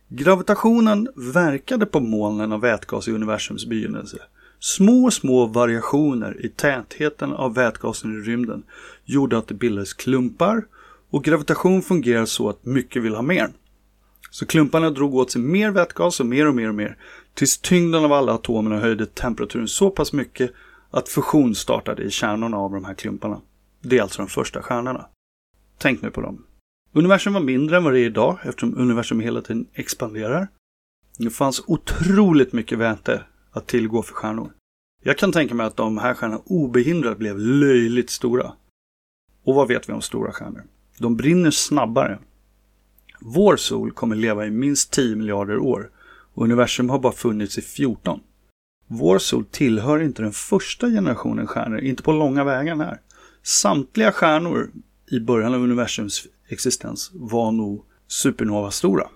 Gravitationen 0.09 1.09
verkade 1.17 1.87
på 1.87 2.01
molnen 2.01 2.53
av 2.53 2.61
vätgas 2.61 3.09
i 3.09 3.13
universums 3.13 3.67
begynnelse. 3.67 4.19
Små, 4.59 5.11
små 5.11 5.47
variationer 5.47 6.47
i 6.47 6.49
tätheten 6.49 7.33
av 7.33 7.55
vätgasen 7.55 8.13
i 8.15 8.31
rymden 8.31 8.63
gjorde 9.05 9.39
att 9.39 9.49
det 9.49 9.55
bildades 9.55 9.95
klumpar 9.95 10.67
och 11.11 11.25
gravitation 11.25 11.83
fungerar 11.83 12.25
så 12.25 12.49
att 12.49 12.65
mycket 12.65 13.03
vill 13.03 13.15
ha 13.15 13.23
mer. 13.23 13.49
Så 14.31 14.47
klumparna 14.47 14.91
drog 14.91 15.15
åt 15.15 15.31
sig 15.31 15.43
mer 15.43 15.71
vätgas 15.71 16.21
och 16.21 16.27
mer 16.27 16.49
och 16.49 16.55
mer 16.55 16.69
och 16.69 16.75
mer 16.75 16.97
tills 17.35 17.59
tyngden 17.59 18.05
av 18.05 18.13
alla 18.13 18.33
atomerna 18.33 18.81
höjde 18.81 19.07
temperaturen 19.07 19.69
så 19.69 19.91
pass 19.91 20.13
mycket 20.13 20.51
att 20.91 21.09
fusion 21.09 21.55
startade 21.55 22.03
i 22.03 22.11
kärnorna 22.11 22.57
av 22.57 22.73
de 22.73 22.85
här 22.85 22.95
klumparna. 22.95 23.41
Det 23.85 23.99
är 23.99 24.03
alltså 24.03 24.23
de 24.23 24.29
första 24.29 24.63
stjärnorna. 24.63 25.07
Tänk 25.79 26.03
nu 26.03 26.11
på 26.11 26.21
dem. 26.21 26.47
Universum 26.93 27.33
var 27.33 27.41
mindre 27.41 27.77
än 27.77 27.85
vad 27.85 27.93
det 27.93 28.01
är 28.01 28.07
idag 28.07 28.39
eftersom 28.43 28.79
universum 28.79 29.21
hela 29.21 29.43
tiden 29.43 29.67
expanderar. 29.73 30.49
Det 31.19 31.31
fanns 31.31 31.65
otroligt 31.67 32.53
mycket 32.53 32.79
väte 32.79 33.25
att 33.51 33.67
tillgå 33.67 34.03
för 34.03 34.15
stjärnor. 34.15 34.53
Jag 35.03 35.19
kan 35.19 35.33
tänka 35.33 35.55
mig 35.55 35.67
att 35.67 35.77
de 35.77 35.99
här 35.99 36.15
stjärnorna 36.15 36.43
obehindrat 36.47 37.19
blev 37.19 37.39
löjligt 37.39 38.11
stora. 38.11 38.53
Och 39.45 39.55
vad 39.55 39.69
vet 39.69 39.89
vi 39.89 39.93
om 39.93 40.03
stora 40.03 40.33
stjärnor? 40.33 40.63
De 40.99 41.17
brinner 41.17 41.51
snabbare. 41.51 42.19
Vår 43.21 43.57
sol 43.57 43.91
kommer 43.91 44.17
leva 44.17 44.47
i 44.47 44.51
minst 44.51 44.93
10 44.93 45.17
miljarder 45.17 45.59
år 45.59 45.91
och 46.35 46.45
universum 46.45 46.91
har 46.91 46.99
bara 46.99 47.13
funnits 47.13 47.59
i 47.59 47.63
14. 47.63 48.21
Vår 48.87 49.19
sol 49.19 49.45
tillhör 49.45 50.03
inte 50.03 50.23
den 50.23 50.33
första 50.33 50.89
generationen 50.91 51.47
stjärnor, 51.47 51.81
inte 51.81 52.03
på 52.03 52.13
långa 52.13 52.45
vägar 52.45 52.77
här. 52.77 53.01
Samtliga 53.47 54.13
stjärnor 54.13 54.71
i 55.11 55.21
början 55.21 55.55
av 55.55 55.63
universums 55.63 56.27
existens 56.49 57.11
var 57.15 57.53
nog 57.53 57.85
supernova-stora. 58.07 59.09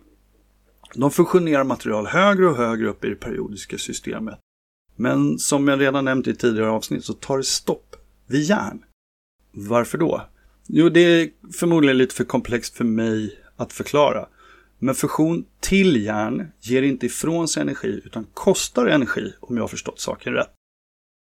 De 0.95 1.11
fusionerar 1.11 1.65
material 1.65 2.07
högre 2.07 2.47
och 2.47 2.57
högre 2.57 2.89
upp 2.89 3.05
i 3.05 3.09
det 3.09 3.15
periodiska 3.15 3.79
systemet. 3.79 4.39
Men 4.97 5.39
som 5.39 5.69
jag 5.69 5.81
redan 5.81 6.05
nämnt 6.05 6.27
i 6.27 6.35
tidigare 6.35 6.71
avsnitt 6.71 7.05
så 7.05 7.13
tar 7.13 7.37
det 7.37 7.45
stopp 7.45 7.97
vid 8.27 8.43
järn. 8.43 8.85
Varför 9.53 9.99
då? 9.99 10.23
Jo, 10.67 10.89
det 10.89 11.01
är 11.01 11.31
förmodligen 11.59 11.99
lite 11.99 12.15
för 12.15 12.25
komplext 12.25 12.77
för 12.77 12.85
mig 12.85 13.39
att 13.57 13.73
förklara. 13.73 14.29
Men 14.79 14.95
fusion 14.95 15.45
till 15.61 16.05
järn 16.05 16.53
ger 16.61 16.83
inte 16.83 17.07
ifrån 17.07 17.49
sig 17.49 17.61
energi 17.61 18.03
utan 18.05 18.27
kostar 18.35 18.87
energi 18.87 19.33
om 19.41 19.57
jag 19.57 19.63
har 19.63 19.69
förstått 19.69 20.01
saken 20.01 20.33
rätt. 20.33 20.55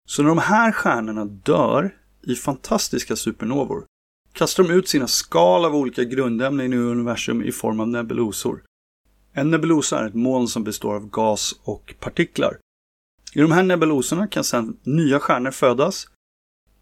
Så 0.07 0.21
när 0.21 0.29
de 0.29 0.37
här 0.37 0.71
stjärnorna 0.71 1.25
dör 1.25 1.95
i 2.27 2.35
fantastiska 2.35 3.15
supernovor 3.15 3.85
kastar 4.33 4.63
de 4.63 4.73
ut 4.73 4.87
sina 4.87 5.07
skal 5.07 5.65
av 5.65 5.75
olika 5.75 6.03
grundämnen 6.03 6.73
i 6.73 6.77
universum 6.77 7.43
i 7.43 7.51
form 7.51 7.79
av 7.79 7.87
nebulosor. 7.87 8.63
En 9.33 9.51
nebulosa 9.51 9.99
är 9.99 10.07
ett 10.07 10.15
moln 10.15 10.47
som 10.47 10.63
består 10.63 10.95
av 10.95 11.09
gas 11.09 11.59
och 11.63 11.95
partiklar. 11.99 12.57
I 13.33 13.41
de 13.41 13.51
här 13.51 13.63
nebulosorna 13.63 14.27
kan 14.27 14.43
sedan 14.43 14.77
nya 14.83 15.19
stjärnor 15.19 15.51
födas, 15.51 16.07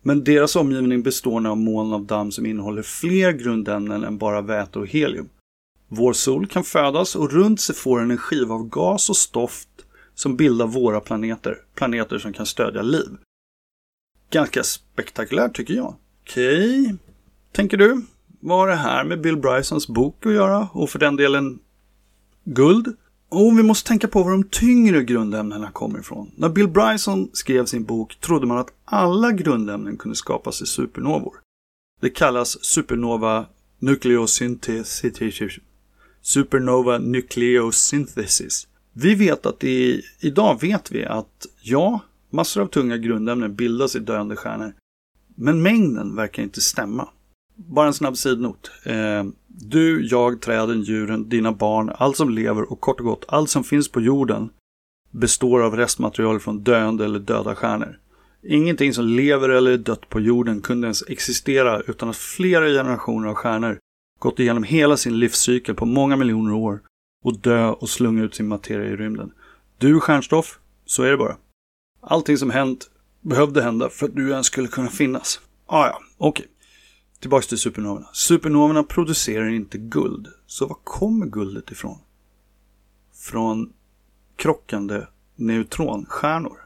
men 0.01 0.23
deras 0.23 0.55
omgivning 0.55 1.03
består 1.03 1.47
av 1.47 1.57
moln 1.57 1.93
av 1.93 2.05
damm 2.05 2.31
som 2.31 2.45
innehåller 2.45 2.81
fler 2.81 3.31
grundämnen 3.31 4.03
än 4.03 4.17
bara 4.17 4.41
väte 4.41 4.79
och 4.79 4.87
helium. 4.87 5.29
Vår 5.87 6.13
sol 6.13 6.47
kan 6.47 6.63
födas 6.63 7.15
och 7.15 7.31
runt 7.31 7.61
sig 7.61 7.75
får 7.75 7.99
den 7.99 8.11
en 8.11 8.17
skiva 8.17 8.55
av 8.55 8.69
gas 8.69 9.09
och 9.09 9.17
stoft 9.17 9.69
som 10.15 10.35
bildar 10.35 10.67
våra 10.67 10.99
planeter, 10.99 11.57
planeter 11.75 12.19
som 12.19 12.33
kan 12.33 12.45
stödja 12.45 12.81
liv. 12.81 13.09
Ganska 14.29 14.63
spektakulärt 14.63 15.55
tycker 15.55 15.73
jag. 15.73 15.95
Okej, 16.21 16.81
okay. 16.81 16.95
tänker 17.51 17.77
du? 17.77 18.05
Vad 18.39 18.57
har 18.57 18.67
det 18.67 18.75
här 18.75 19.03
med 19.03 19.21
Bill 19.21 19.37
Brysons 19.37 19.87
bok 19.87 20.25
att 20.25 20.33
göra? 20.33 20.67
Och 20.73 20.89
för 20.89 20.99
den 20.99 21.15
delen 21.15 21.59
guld? 22.43 22.95
Och 23.29 23.59
vi 23.59 23.63
måste 23.63 23.87
tänka 23.87 24.07
på 24.07 24.23
var 24.23 24.31
de 24.31 24.43
tyngre 24.43 25.03
grundämnena 25.03 25.71
kommer 25.71 25.99
ifrån. 25.99 26.31
När 26.35 26.49
Bill 26.49 26.67
Bryson 26.67 27.29
skrev 27.33 27.65
sin 27.65 27.85
bok 27.85 28.19
trodde 28.19 28.47
man 28.47 28.57
att 28.57 28.73
alla 28.85 29.31
grundämnen 29.31 29.97
kunde 29.97 30.15
skapas 30.15 30.61
i 30.61 30.65
supernovor. 30.65 31.33
Det 32.01 32.09
kallas 32.09 32.65
supernova 32.65 33.45
nucleosynthesis. 33.79 35.59
Supernova 36.21 36.97
nucleosynthesis. 36.97 38.67
Vi 38.93 39.15
vet 39.15 39.45
att 39.45 39.63
i, 39.63 40.01
idag 40.19 40.61
vet 40.61 40.91
vi 40.91 41.05
att 41.05 41.45
ja, 41.61 41.99
Massor 42.29 42.61
av 42.61 42.67
tunga 42.67 42.97
grundämnen 42.97 43.55
bildas 43.55 43.95
i 43.95 43.99
döende 43.99 44.35
stjärnor. 44.35 44.73
Men 45.35 45.61
mängden 45.61 46.15
verkar 46.15 46.43
inte 46.43 46.61
stämma. 46.61 47.09
Bara 47.55 47.87
en 47.87 47.93
snabb 47.93 48.17
sidnot. 48.17 48.71
Eh, 48.85 49.23
du, 49.47 50.07
jag, 50.07 50.41
träden, 50.41 50.81
djuren, 50.81 51.29
dina 51.29 51.51
barn, 51.51 51.91
allt 51.95 52.17
som 52.17 52.29
lever 52.29 52.71
och 52.71 52.81
kort 52.81 52.99
och 52.99 53.05
gott 53.05 53.25
allt 53.27 53.49
som 53.49 53.63
finns 53.63 53.91
på 53.91 54.01
jorden 54.01 54.49
består 55.11 55.61
av 55.61 55.75
restmaterial 55.75 56.39
från 56.39 56.63
döende 56.63 57.05
eller 57.05 57.19
döda 57.19 57.55
stjärnor. 57.55 57.99
Ingenting 58.43 58.93
som 58.93 59.05
lever 59.05 59.49
eller 59.49 59.71
är 59.71 59.77
dött 59.77 60.09
på 60.09 60.19
jorden 60.19 60.61
kunde 60.61 60.85
ens 60.85 61.03
existera 61.07 61.81
utan 61.81 62.09
att 62.09 62.17
flera 62.17 62.67
generationer 62.67 63.29
av 63.29 63.35
stjärnor 63.35 63.79
gått 64.19 64.39
igenom 64.39 64.63
hela 64.63 64.97
sin 64.97 65.19
livscykel 65.19 65.75
på 65.75 65.85
många 65.85 66.15
miljoner 66.15 66.53
år 66.53 66.79
och 67.23 67.39
dö 67.39 67.67
och 67.67 67.89
slunga 67.89 68.23
ut 68.23 68.35
sin 68.35 68.47
materia 68.47 68.89
i 68.89 68.95
rymden. 68.95 69.31
Du 69.77 69.95
är 69.95 69.99
stjärnstoff, 69.99 70.59
så 70.85 71.03
är 71.03 71.11
det 71.11 71.17
bara. 71.17 71.37
Allting 72.07 72.37
som 72.37 72.49
hänt 72.49 72.89
behövde 73.21 73.61
hända 73.61 73.89
för 73.89 74.05
att 74.05 74.15
du 74.15 74.29
ens 74.31 74.47
skulle 74.47 74.67
kunna 74.67 74.89
finnas. 74.89 75.39
Ah, 75.65 75.87
ja, 75.87 75.99
okej. 76.17 76.45
Okay. 76.45 76.51
Tillbaks 77.19 77.47
till 77.47 77.57
supernovorna. 77.57 78.07
Supernovorna 78.13 78.83
producerar 78.83 79.49
inte 79.49 79.77
guld. 79.77 80.27
Så 80.45 80.67
var 80.67 80.77
kommer 80.83 81.25
guldet 81.25 81.71
ifrån? 81.71 81.97
Från 83.13 83.73
krockande 84.35 85.01
neutronstjärnor. 85.35 86.57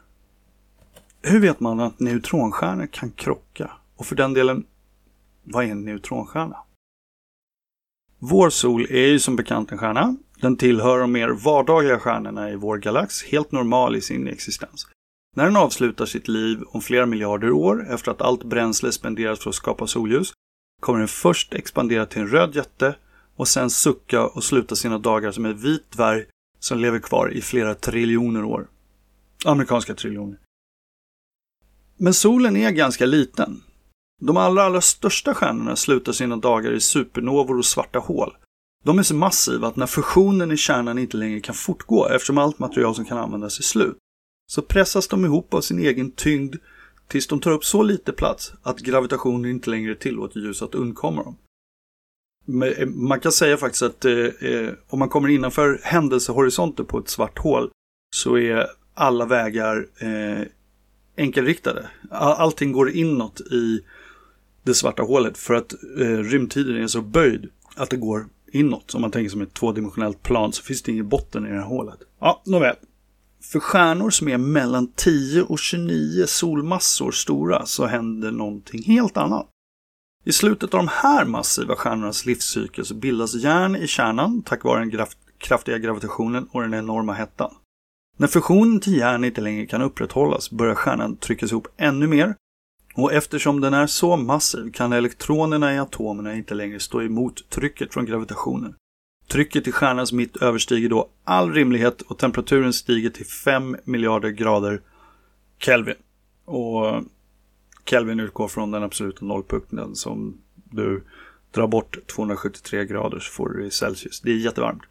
Hur 1.22 1.40
vet 1.40 1.60
man 1.60 1.80
att 1.80 2.00
neutronstjärnor 2.00 2.86
kan 2.86 3.10
krocka? 3.10 3.70
Och 3.96 4.06
för 4.06 4.16
den 4.16 4.34
delen, 4.34 4.66
vad 5.44 5.64
är 5.64 5.68
en 5.68 5.84
neutronstjärna? 5.84 6.56
Vår 8.18 8.50
sol 8.50 8.86
är 8.90 9.06
ju 9.06 9.18
som 9.18 9.36
bekant 9.36 9.72
en 9.72 9.78
stjärna. 9.78 10.16
Den 10.40 10.56
tillhör 10.56 10.98
de 10.98 11.12
mer 11.12 11.28
vardagliga 11.28 11.98
stjärnorna 11.98 12.50
i 12.50 12.56
vår 12.56 12.78
galax, 12.78 13.22
helt 13.22 13.52
normal 13.52 13.96
i 13.96 14.00
sin 14.00 14.28
existens. 14.28 14.86
När 15.36 15.44
den 15.44 15.56
avslutar 15.56 16.06
sitt 16.06 16.28
liv 16.28 16.62
om 16.66 16.80
flera 16.80 17.06
miljarder 17.06 17.50
år 17.50 17.92
efter 17.92 18.10
att 18.10 18.22
allt 18.22 18.44
bränsle 18.44 18.92
spenderats 18.92 19.42
för 19.42 19.50
att 19.50 19.56
skapa 19.56 19.86
solljus 19.86 20.32
kommer 20.80 20.98
den 20.98 21.08
först 21.08 21.54
expandera 21.54 22.06
till 22.06 22.22
en 22.22 22.28
röd 22.28 22.56
jätte 22.56 22.96
och 23.36 23.48
sen 23.48 23.70
sucka 23.70 24.26
och 24.26 24.44
sluta 24.44 24.76
sina 24.76 24.98
dagar 24.98 25.32
som 25.32 25.44
en 25.44 25.56
vit 25.56 25.90
dvärg 25.90 26.24
som 26.58 26.78
lever 26.78 26.98
kvar 26.98 27.32
i 27.32 27.40
flera 27.42 27.74
triljoner 27.74 28.44
år. 28.44 28.68
Amerikanska 29.44 29.94
triljoner. 29.94 30.38
Men 31.96 32.14
solen 32.14 32.56
är 32.56 32.70
ganska 32.70 33.06
liten. 33.06 33.62
De 34.20 34.36
allra, 34.36 34.62
allra 34.62 34.80
största 34.80 35.34
stjärnorna 35.34 35.76
slutar 35.76 36.12
sina 36.12 36.36
dagar 36.36 36.72
i 36.72 36.80
supernovor 36.80 37.58
och 37.58 37.64
svarta 37.64 37.98
hål. 37.98 38.36
De 38.84 38.98
är 38.98 39.02
så 39.02 39.14
massiva 39.14 39.68
att 39.68 39.76
när 39.76 39.86
fusionen 39.86 40.52
i 40.52 40.56
kärnan 40.56 40.98
inte 40.98 41.16
längre 41.16 41.40
kan 41.40 41.54
fortgå 41.54 42.08
eftersom 42.08 42.38
allt 42.38 42.58
material 42.58 42.94
som 42.94 43.04
kan 43.04 43.18
användas 43.18 43.58
är 43.58 43.62
slut, 43.62 43.96
så 44.50 44.62
pressas 44.62 45.08
de 45.08 45.24
ihop 45.24 45.54
av 45.54 45.60
sin 45.60 45.78
egen 45.78 46.10
tyngd 46.10 46.56
tills 47.08 47.26
de 47.26 47.40
tar 47.40 47.50
upp 47.50 47.64
så 47.64 47.82
lite 47.82 48.12
plats 48.12 48.52
att 48.62 48.78
gravitationen 48.80 49.50
inte 49.50 49.70
längre 49.70 49.94
tillåter 49.94 50.40
ljus 50.40 50.62
att 50.62 50.74
undkomma 50.74 51.22
dem. 51.22 51.36
Eh, 52.62 52.86
man 52.86 53.20
kan 53.20 53.32
säga 53.32 53.56
faktiskt 53.56 53.82
att 53.82 54.04
eh, 54.04 54.12
eh, 54.12 54.70
om 54.88 54.98
man 54.98 55.08
kommer 55.08 55.28
innanför 55.28 55.80
händelsehorisonten 55.82 56.86
på 56.86 56.98
ett 56.98 57.08
svart 57.08 57.38
hål 57.38 57.70
så 58.16 58.38
är 58.38 58.66
alla 58.94 59.26
vägar 59.26 59.86
eh, 59.98 60.46
enkelriktade. 61.16 61.88
Allting 62.10 62.72
går 62.72 62.90
inåt 62.90 63.40
i 63.40 63.80
det 64.62 64.74
svarta 64.74 65.02
hålet 65.02 65.38
för 65.38 65.54
att 65.54 65.72
eh, 66.00 66.18
rymdtiden 66.18 66.76
är 66.76 66.86
så 66.86 67.00
böjd 67.00 67.50
att 67.76 67.90
det 67.90 67.96
går 67.96 68.26
inåt. 68.52 68.94
Om 68.94 69.00
man 69.00 69.10
tänker 69.10 69.30
som 69.30 69.42
ett 69.42 69.54
tvådimensionellt 69.54 70.22
plan 70.22 70.52
så 70.52 70.62
finns 70.62 70.82
det 70.82 70.92
ingen 70.92 71.08
botten 71.08 71.46
i 71.46 71.48
det 71.48 71.54
här 71.54 71.64
hålet. 71.64 71.98
Ja, 72.20 72.42
nåväl. 72.46 72.76
För 73.42 73.60
stjärnor 73.60 74.10
som 74.10 74.28
är 74.28 74.38
mellan 74.38 74.92
10 74.92 75.42
och 75.42 75.58
29 75.58 76.26
solmassor 76.26 77.10
stora 77.10 77.66
så 77.66 77.86
händer 77.86 78.30
någonting 78.30 78.82
helt 78.82 79.16
annat. 79.16 79.46
I 80.24 80.32
slutet 80.32 80.74
av 80.74 80.78
de 80.78 80.88
här 80.88 81.24
massiva 81.24 81.76
stjärnornas 81.76 82.26
livscykel 82.26 82.84
så 82.84 82.94
bildas 82.94 83.34
järn 83.34 83.76
i 83.76 83.86
kärnan 83.86 84.42
tack 84.42 84.64
vare 84.64 84.80
den 84.80 85.06
kraftiga 85.38 85.78
gravitationen 85.78 86.48
och 86.52 86.62
den 86.62 86.74
enorma 86.74 87.12
hettan. 87.12 87.54
När 88.16 88.28
fusionen 88.28 88.80
till 88.80 88.96
järn 88.96 89.24
inte 89.24 89.40
längre 89.40 89.66
kan 89.66 89.82
upprätthållas 89.82 90.50
börjar 90.50 90.74
stjärnan 90.74 91.16
tryckas 91.16 91.52
ihop 91.52 91.68
ännu 91.76 92.06
mer 92.06 92.34
och 92.94 93.12
eftersom 93.12 93.60
den 93.60 93.74
är 93.74 93.86
så 93.86 94.16
massiv 94.16 94.72
kan 94.72 94.92
elektronerna 94.92 95.74
i 95.74 95.78
atomerna 95.78 96.34
inte 96.34 96.54
längre 96.54 96.80
stå 96.80 97.02
emot 97.02 97.50
trycket 97.50 97.94
från 97.94 98.06
gravitationen. 98.06 98.74
Trycket 99.30 99.68
i 99.68 99.72
stjärnans 99.72 100.12
mitt 100.12 100.36
överstiger 100.36 100.88
då 100.88 101.08
all 101.24 101.52
rimlighet 101.52 102.02
och 102.02 102.18
temperaturen 102.18 102.72
stiger 102.72 103.10
till 103.10 103.26
5 103.26 103.76
miljarder 103.84 104.30
grader 104.30 104.80
Kelvin. 105.58 105.94
Och 106.44 107.02
Kelvin 107.84 108.20
utgår 108.20 108.48
från 108.48 108.70
den 108.70 108.82
absoluta 108.82 109.24
nollpunkten 109.24 109.94
som 109.94 110.40
du 110.54 111.04
drar 111.50 111.66
bort 111.66 112.06
273 112.06 112.84
grader 112.84 113.18
så 113.18 113.32
får 113.32 113.48
du 113.48 113.66
i 113.66 113.70
Celsius. 113.70 114.20
Det 114.20 114.30
är 114.30 114.36
jättevarmt. 114.36 114.82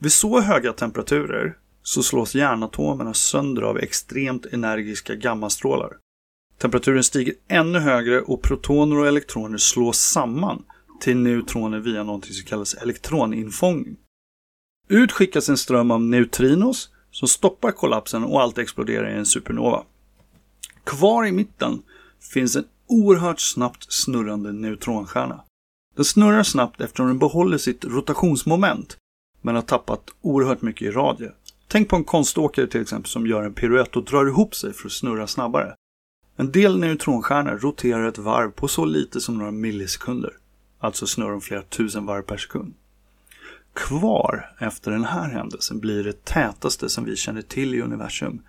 Vid 0.00 0.12
så 0.12 0.40
höga 0.40 0.72
temperaturer 0.72 1.58
så 1.82 2.02
slås 2.02 2.34
järnatomerna 2.34 3.14
sönder 3.14 3.62
av 3.62 3.78
extremt 3.78 4.46
energiska 4.46 5.14
gammastrålar. 5.14 5.92
Temperaturen 6.58 7.04
stiger 7.04 7.34
ännu 7.48 7.78
högre 7.78 8.20
och 8.20 8.42
protoner 8.42 8.98
och 8.98 9.06
elektroner 9.06 9.58
slås 9.58 9.98
samman 9.98 10.64
till 11.00 11.16
neutroner 11.16 11.78
via 11.78 12.02
något 12.02 12.24
som 12.24 12.46
kallas 12.46 12.74
elektroninfångning. 12.74 13.96
Ut 14.88 15.12
skickas 15.12 15.48
en 15.48 15.56
ström 15.56 15.90
av 15.90 16.00
neutrinos 16.00 16.90
som 17.10 17.28
stoppar 17.28 17.72
kollapsen 17.72 18.24
och 18.24 18.42
allt 18.42 18.58
exploderar 18.58 19.10
i 19.10 19.14
en 19.14 19.26
supernova. 19.26 19.84
Kvar 20.84 21.26
i 21.26 21.32
mitten 21.32 21.82
finns 22.32 22.56
en 22.56 22.64
oerhört 22.86 23.40
snabbt 23.40 23.92
snurrande 23.92 24.52
neutronstjärna. 24.52 25.44
Den 25.96 26.04
snurrar 26.04 26.42
snabbt 26.42 26.80
eftersom 26.80 27.06
den 27.06 27.18
behåller 27.18 27.58
sitt 27.58 27.84
rotationsmoment 27.84 28.96
men 29.42 29.54
har 29.54 29.62
tappat 29.62 30.10
oerhört 30.20 30.62
mycket 30.62 30.88
i 30.88 30.90
radie. 30.90 31.32
Tänk 31.68 31.88
på 31.88 31.96
en 31.96 32.04
konståkare 32.04 32.66
till 32.66 32.80
exempel 32.80 33.10
som 33.10 33.26
gör 33.26 33.42
en 33.42 33.54
piruett 33.54 33.96
och 33.96 34.04
drar 34.04 34.26
ihop 34.26 34.54
sig 34.54 34.72
för 34.72 34.86
att 34.86 34.92
snurra 34.92 35.26
snabbare. 35.26 35.74
En 36.36 36.52
del 36.52 36.78
neutronstjärnor 36.78 37.58
roterar 37.58 38.08
ett 38.08 38.18
varv 38.18 38.50
på 38.50 38.68
så 38.68 38.84
lite 38.84 39.20
som 39.20 39.38
några 39.38 39.50
millisekunder. 39.50 40.32
Alltså 40.86 41.06
snurrar 41.06 41.30
de 41.30 41.40
flera 41.40 41.62
tusen 41.62 42.06
varv 42.06 42.22
per 42.22 42.36
sekund. 42.36 42.74
Kvar 43.74 44.50
efter 44.58 44.90
den 44.90 45.04
här 45.04 45.28
händelsen 45.28 45.80
blir 45.80 46.04
det 46.04 46.24
tätaste 46.24 46.88
som 46.88 47.04
vi 47.04 47.16
känner 47.16 47.42
till 47.42 47.74
i 47.74 47.80
universum. 47.80 48.42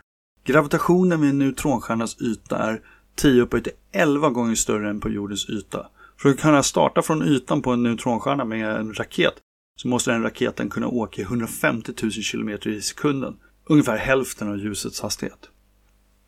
Gravitationen 0.45 1.21
vid 1.21 1.29
en 1.29 1.39
neutronstjärnas 1.39 2.21
yta 2.21 2.57
är 2.57 2.81
10 3.15 3.41
upphöjt 3.41 3.63
till 3.63 3.73
11 3.91 4.29
gånger 4.29 4.55
större 4.55 4.89
än 4.89 4.99
på 4.99 5.09
jordens 5.09 5.49
yta. 5.49 5.89
För 6.17 6.29
att 6.29 6.39
kunna 6.39 6.63
starta 6.63 7.01
från 7.01 7.23
ytan 7.23 7.61
på 7.61 7.71
en 7.71 7.83
neutronstjärna 7.83 8.45
med 8.45 8.75
en 8.75 8.93
raket 8.93 9.33
så 9.75 9.87
måste 9.87 10.11
den 10.11 10.23
raketen 10.23 10.69
kunna 10.69 10.87
åka 10.87 11.21
i 11.21 11.25
150 11.25 11.93
000 12.01 12.11
km 12.31 12.73
i 12.73 12.81
sekunden. 12.81 13.37
Ungefär 13.65 13.97
hälften 13.97 14.47
av 14.47 14.57
ljusets 14.57 15.01
hastighet. 15.01 15.49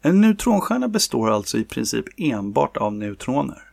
En 0.02 0.22
neutronstjärna 0.22 0.88
består 0.88 1.30
alltså 1.30 1.58
i 1.58 1.64
princip 1.64 2.06
enbart 2.18 2.78
av 2.78 2.94
neutroner. 2.94 3.69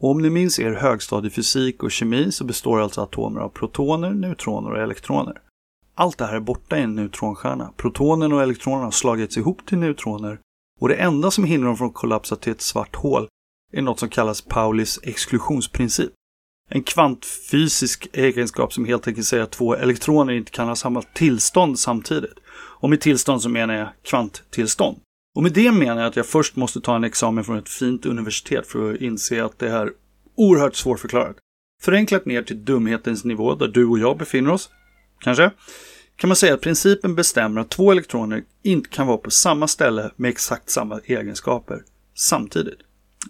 Och 0.00 0.10
om 0.10 0.22
ni 0.22 0.30
minns 0.30 0.58
er 0.58 0.72
högstadiefysik 0.72 1.82
och 1.82 1.90
kemi 1.90 2.32
så 2.32 2.44
består 2.44 2.80
alltså 2.80 3.00
atomer 3.00 3.40
av 3.40 3.48
protoner, 3.48 4.10
neutroner 4.10 4.70
och 4.70 4.82
elektroner. 4.82 5.40
Allt 5.94 6.18
det 6.18 6.26
här 6.26 6.36
är 6.36 6.40
borta 6.40 6.78
i 6.78 6.82
en 6.82 6.94
neutronstjärna. 6.94 7.72
Protonen 7.76 8.32
och 8.32 8.42
elektronerna 8.42 8.84
har 8.84 8.90
slagits 8.90 9.36
ihop 9.36 9.66
till 9.66 9.78
neutroner 9.78 10.38
och 10.80 10.88
det 10.88 10.94
enda 10.94 11.30
som 11.30 11.44
hindrar 11.44 11.66
dem 11.66 11.76
från 11.76 11.88
att 11.88 11.94
kollapsa 11.94 12.36
till 12.36 12.52
ett 12.52 12.60
svart 12.60 12.96
hål 12.96 13.28
är 13.72 13.82
något 13.82 13.98
som 13.98 14.08
kallas 14.08 14.42
Paulis 14.42 15.00
exklusionsprincip. 15.02 16.10
En 16.70 16.82
kvantfysisk 16.82 18.08
egenskap 18.12 18.72
som 18.72 18.84
helt 18.84 19.08
enkelt 19.08 19.26
säger 19.26 19.42
att 19.42 19.50
två 19.50 19.74
elektroner 19.74 20.32
inte 20.32 20.50
kan 20.50 20.68
ha 20.68 20.76
samma 20.76 21.02
tillstånd 21.02 21.78
samtidigt. 21.78 22.34
Och 22.50 22.90
med 22.90 23.00
tillstånd 23.00 23.42
så 23.42 23.48
menar 23.48 23.74
jag 23.74 23.88
kvanttillstånd. 24.02 24.98
Och 25.38 25.44
med 25.44 25.52
det 25.52 25.72
menar 25.72 26.02
jag 26.02 26.08
att 26.08 26.16
jag 26.16 26.26
först 26.26 26.56
måste 26.56 26.80
ta 26.80 26.96
en 26.96 27.04
examen 27.04 27.44
från 27.44 27.58
ett 27.58 27.68
fint 27.68 28.06
universitet 28.06 28.66
för 28.66 28.94
att 28.94 29.00
inse 29.00 29.44
att 29.44 29.58
det 29.58 29.68
här 29.68 29.86
är 29.86 29.92
oerhört 30.34 30.76
svårförklarat. 30.76 31.36
Förenklat 31.82 32.26
ner 32.26 32.42
till 32.42 32.64
dumhetens 32.64 33.24
nivå 33.24 33.54
där 33.54 33.68
du 33.68 33.86
och 33.86 33.98
jag 33.98 34.18
befinner 34.18 34.50
oss, 34.50 34.70
kanske, 35.20 35.50
kan 36.16 36.28
man 36.28 36.36
säga 36.36 36.54
att 36.54 36.60
principen 36.60 37.14
bestämmer 37.14 37.60
att 37.60 37.70
två 37.70 37.92
elektroner 37.92 38.44
inte 38.62 38.88
kan 38.88 39.06
vara 39.06 39.16
på 39.16 39.30
samma 39.30 39.68
ställe 39.68 40.10
med 40.16 40.28
exakt 40.28 40.70
samma 40.70 41.00
egenskaper 41.04 41.82
samtidigt. 42.14 42.78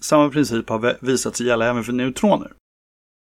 Samma 0.00 0.31
princip 0.31 0.69
har 0.69 0.97
visat 1.07 1.37
sig 1.37 1.47
gälla 1.47 1.67
även 1.67 1.85
för 1.85 1.93
neutroner. 1.93 2.53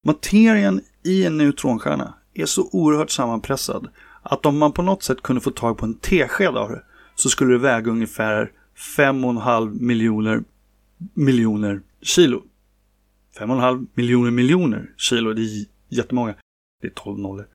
Materien 0.06 0.80
i 1.04 1.24
en 1.24 1.36
neutronstjärna 1.36 2.14
är 2.34 2.46
så 2.46 2.68
oerhört 2.72 3.10
sammanpressad 3.10 3.88
att 4.22 4.46
om 4.46 4.58
man 4.58 4.72
på 4.72 4.82
något 4.82 5.02
sätt 5.02 5.22
kunde 5.22 5.40
få 5.40 5.50
tag 5.50 5.78
på 5.78 5.86
en 5.86 5.98
tesked 5.98 6.56
av 6.56 6.70
det 6.70 6.82
så 7.14 7.28
skulle 7.28 7.52
det 7.52 7.58
väga 7.58 7.90
ungefär 7.90 8.50
5,5 8.76 9.80
miljoner 9.80 10.44
miljoner 11.14 11.80
kilo. 12.02 12.42
5,5 13.38 13.86
miljoner 13.94 14.30
miljoner 14.30 14.90
kilo, 14.96 15.32
det 15.32 15.42
är 15.42 15.66
jättemånga. 15.88 16.34
Det 16.80 16.86
är 16.86 16.92
12 16.94 17.18
nollor. 17.18 17.46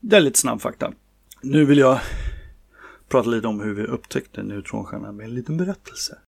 Det 0.00 0.16
är 0.16 0.20
lite 0.20 0.38
snabb 0.38 0.60
fakta. 0.60 0.92
Nu 1.42 1.64
vill 1.64 1.78
jag 1.78 2.00
prata 3.08 3.30
lite 3.30 3.46
om 3.46 3.60
hur 3.60 3.74
vi 3.74 3.82
upptäckte 3.82 4.42
neutronstjärnan 4.42 5.16
med 5.16 5.24
en 5.24 5.34
liten 5.34 5.56
berättelse. 5.56 6.18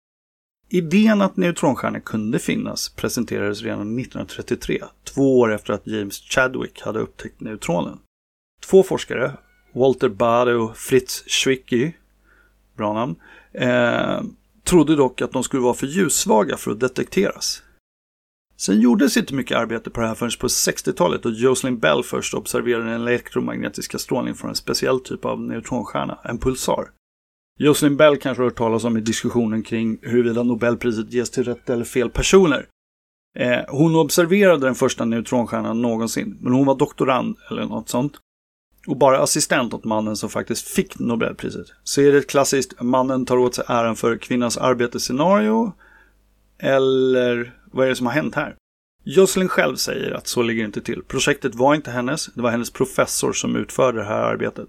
Idén 0.69 1.21
att 1.21 1.37
neutronstjärnor 1.37 1.99
kunde 1.99 2.39
finnas 2.39 2.89
presenterades 2.89 3.61
redan 3.61 3.99
1933, 3.99 4.83
två 5.03 5.39
år 5.39 5.53
efter 5.53 5.73
att 5.73 5.87
James 5.87 6.19
Chadwick 6.19 6.81
hade 6.81 6.99
upptäckt 6.99 7.41
neutronen. 7.41 7.99
Två 8.61 8.83
forskare, 8.83 9.37
Walter 9.73 10.09
Bade 10.09 10.55
och 10.55 10.77
Fritz 10.77 11.23
Zwicky, 11.27 11.91
bra 12.77 12.93
namn, 12.93 13.15
eh, 13.53 14.21
trodde 14.63 14.95
dock 14.95 15.21
att 15.21 15.31
de 15.31 15.43
skulle 15.43 15.63
vara 15.63 15.73
för 15.73 15.87
ljussvaga 15.87 16.57
för 16.57 16.71
att 16.71 16.79
detekteras. 16.79 17.63
Sen 18.57 18.81
gjordes 18.81 19.17
inte 19.17 19.33
mycket 19.33 19.57
arbete 19.57 19.89
på 19.89 20.01
det 20.01 20.07
här 20.07 20.15
förrän 20.15 20.31
på 20.39 20.47
60-talet 20.47 21.23
då 21.23 21.29
Jocelyn 21.29 21.79
Bell 21.79 22.03
först 22.03 22.33
observerade 22.33 22.83
den 22.83 23.01
elektromagnetiska 23.01 23.97
strålningen 23.97 24.35
från 24.37 24.49
en 24.49 24.55
speciell 24.55 24.99
typ 24.99 25.25
av 25.25 25.41
neutronstjärna, 25.41 26.19
en 26.23 26.37
pulsar. 26.37 26.89
Jocelyn 27.59 27.97
Bell 27.97 28.17
kanske 28.17 28.43
har 28.43 28.49
hört 28.49 28.57
talas 28.57 28.83
om 28.83 28.97
i 28.97 29.01
diskussionen 29.01 29.63
kring 29.63 29.97
huruvida 30.01 30.43
Nobelpriset 30.43 31.13
ges 31.13 31.29
till 31.29 31.43
rätt 31.43 31.69
eller 31.69 31.85
fel 31.85 32.09
personer. 32.09 32.65
Eh, 33.39 33.59
hon 33.67 33.95
observerade 33.95 34.65
den 34.65 34.75
första 34.75 35.05
neutronstjärnan 35.05 35.81
någonsin, 35.81 36.37
men 36.41 36.53
hon 36.53 36.65
var 36.65 36.75
doktorand 36.75 37.35
eller 37.51 37.65
något 37.65 37.89
sånt. 37.89 38.13
Och 38.89 38.97
bara 38.97 39.19
assistent 39.19 39.73
åt 39.73 39.83
mannen 39.83 40.15
som 40.15 40.29
faktiskt 40.29 40.67
fick 40.67 40.99
Nobelpriset. 40.99 41.67
Så 41.83 42.01
är 42.01 42.11
det 42.11 42.17
ett 42.17 42.29
klassiskt 42.29 42.81
mannen 42.81 43.25
tar 43.25 43.37
åt 43.37 43.55
sig 43.55 43.63
äran 43.67 43.95
för 43.95 44.17
kvinnans 44.17 44.57
arbete-scenario. 44.57 45.73
Eller 46.59 47.59
vad 47.71 47.85
är 47.85 47.89
det 47.89 47.95
som 47.95 48.05
har 48.05 48.13
hänt 48.13 48.35
här? 48.35 48.55
Jocelyn 49.03 49.47
själv 49.47 49.75
säger 49.75 50.11
att 50.11 50.27
så 50.27 50.41
ligger 50.41 50.63
det 50.63 50.65
inte 50.65 50.81
till. 50.81 51.03
Projektet 51.07 51.55
var 51.55 51.75
inte 51.75 51.91
hennes, 51.91 52.25
det 52.25 52.41
var 52.41 52.49
hennes 52.51 52.71
professor 52.71 53.33
som 53.33 53.55
utförde 53.55 53.97
det 53.97 54.05
här 54.05 54.21
arbetet. 54.21 54.67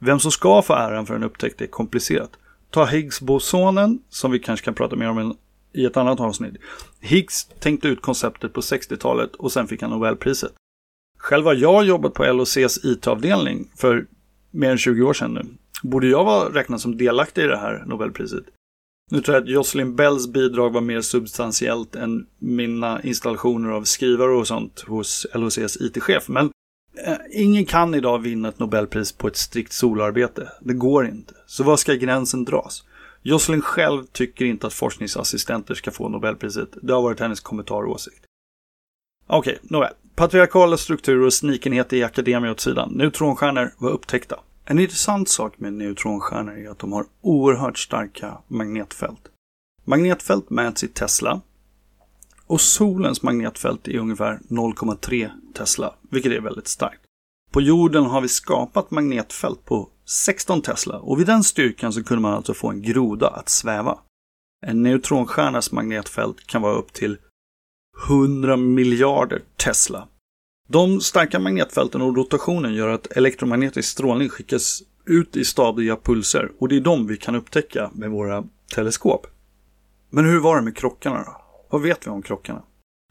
Vem 0.00 0.20
som 0.20 0.32
ska 0.32 0.62
få 0.62 0.74
äran 0.74 1.06
för 1.06 1.14
en 1.14 1.24
upptäckt 1.24 1.60
är 1.60 1.66
komplicerat. 1.66 2.30
Ta 2.70 2.84
Higgs-bosonen, 2.84 3.98
som 4.08 4.30
vi 4.30 4.38
kanske 4.38 4.64
kan 4.64 4.74
prata 4.74 4.96
mer 4.96 5.08
om 5.08 5.36
i 5.72 5.84
ett 5.84 5.96
annat 5.96 6.20
avsnitt. 6.20 6.54
Higgs 7.00 7.44
tänkte 7.44 7.88
ut 7.88 8.02
konceptet 8.02 8.52
på 8.52 8.60
60-talet 8.60 9.34
och 9.34 9.52
sen 9.52 9.68
fick 9.68 9.82
han 9.82 9.90
Nobelpriset. 9.90 10.52
Själv 11.20 11.44
har 11.44 11.54
jag 11.54 11.84
jobbat 11.84 12.14
på 12.14 12.32
LOCs 12.32 12.84
IT-avdelning 12.84 13.70
för 13.76 14.06
mer 14.50 14.70
än 14.70 14.78
20 14.78 15.02
år 15.02 15.12
sedan 15.12 15.34
nu. 15.34 15.42
Borde 15.82 16.06
jag 16.06 16.24
vara 16.24 16.48
räknad 16.48 16.80
som 16.80 16.96
delaktig 16.96 17.42
i 17.44 17.46
det 17.46 17.56
här 17.56 17.84
Nobelpriset? 17.86 18.44
Nu 19.10 19.20
tror 19.20 19.34
jag 19.36 19.42
att 19.42 19.50
Jocelyn 19.50 19.96
Bells 19.96 20.28
bidrag 20.28 20.70
var 20.70 20.80
mer 20.80 21.00
substantiellt 21.00 21.94
än 21.94 22.26
mina 22.38 23.02
installationer 23.02 23.70
av 23.70 23.84
skrivare 23.84 24.30
och 24.30 24.46
sånt 24.46 24.80
hos 24.80 25.26
LOCs 25.34 25.76
IT-chef. 25.76 26.28
Men 26.28 26.50
eh, 27.06 27.16
ingen 27.30 27.64
kan 27.64 27.94
idag 27.94 28.18
vinna 28.18 28.48
ett 28.48 28.58
Nobelpris 28.58 29.12
på 29.12 29.28
ett 29.28 29.36
strikt 29.36 29.72
solarbete. 29.72 30.48
Det 30.60 30.74
går 30.74 31.06
inte. 31.06 31.34
Så 31.46 31.64
var 31.64 31.76
ska 31.76 31.94
gränsen 31.94 32.44
dras? 32.44 32.84
Jocelyn 33.22 33.62
själv 33.62 34.04
tycker 34.12 34.44
inte 34.44 34.66
att 34.66 34.74
forskningsassistenter 34.74 35.74
ska 35.74 35.90
få 35.90 36.08
Nobelpriset. 36.08 36.68
Det 36.82 36.92
har 36.92 37.02
varit 37.02 37.20
hennes 37.20 37.40
kommentar 37.40 37.82
och 37.82 37.90
åsikt. 37.90 38.24
Okej, 39.26 39.52
okay, 39.52 39.68
nåväl. 39.70 39.92
Patriarkala 40.20 40.76
strukturer 40.76 41.26
och 41.26 41.32
snikenhet 41.32 41.92
i 41.92 42.04
akademia 42.04 42.50
åt 42.50 42.60
sidan. 42.60 42.92
Neutronstjärnor 42.92 43.74
var 43.78 43.90
upptäckta. 43.90 44.40
En 44.64 44.78
intressant 44.78 45.28
sak 45.28 45.58
med 45.58 45.72
neutronstjärnor 45.72 46.58
är 46.58 46.70
att 46.70 46.78
de 46.78 46.92
har 46.92 47.06
oerhört 47.20 47.78
starka 47.78 48.38
magnetfält. 48.48 49.20
Magnetfält 49.84 50.50
mäts 50.50 50.84
i 50.84 50.88
Tesla 50.88 51.40
och 52.46 52.60
solens 52.60 53.22
magnetfält 53.22 53.88
är 53.88 53.98
ungefär 53.98 54.40
0,3 54.48 55.30
Tesla, 55.54 55.94
vilket 56.10 56.32
är 56.32 56.40
väldigt 56.40 56.68
starkt. 56.68 57.00
På 57.52 57.60
jorden 57.60 58.04
har 58.04 58.20
vi 58.20 58.28
skapat 58.28 58.90
magnetfält 58.90 59.64
på 59.64 59.88
16 60.04 60.62
Tesla 60.62 60.98
och 60.98 61.20
vid 61.20 61.26
den 61.26 61.44
styrkan 61.44 61.92
så 61.92 62.04
kunde 62.04 62.22
man 62.22 62.34
alltså 62.34 62.54
få 62.54 62.68
en 62.68 62.82
groda 62.82 63.28
att 63.28 63.48
sväva. 63.48 63.98
En 64.66 64.82
neutronstjärnas 64.82 65.72
magnetfält 65.72 66.46
kan 66.46 66.62
vara 66.62 66.74
upp 66.74 66.92
till 66.92 67.18
100 68.08 68.56
miljarder 68.56 69.42
Tesla. 69.56 70.08
De 70.72 71.00
starka 71.00 71.38
magnetfälten 71.38 72.02
och 72.02 72.16
rotationen 72.16 72.74
gör 72.74 72.88
att 72.88 73.06
elektromagnetisk 73.06 73.88
strålning 73.88 74.28
skickas 74.28 74.82
ut 75.06 75.36
i 75.36 75.44
stadiga 75.44 75.96
pulser 75.96 76.52
och 76.58 76.68
det 76.68 76.76
är 76.76 76.80
de 76.80 77.06
vi 77.06 77.16
kan 77.16 77.34
upptäcka 77.34 77.90
med 77.94 78.10
våra 78.10 78.44
teleskop. 78.74 79.26
Men 80.10 80.24
hur 80.24 80.40
var 80.40 80.56
det 80.56 80.62
med 80.62 80.76
krockarna 80.76 81.22
då? 81.24 81.42
Vad 81.70 81.82
vet 81.82 82.06
vi 82.06 82.10
om 82.10 82.22
krockarna? 82.22 82.62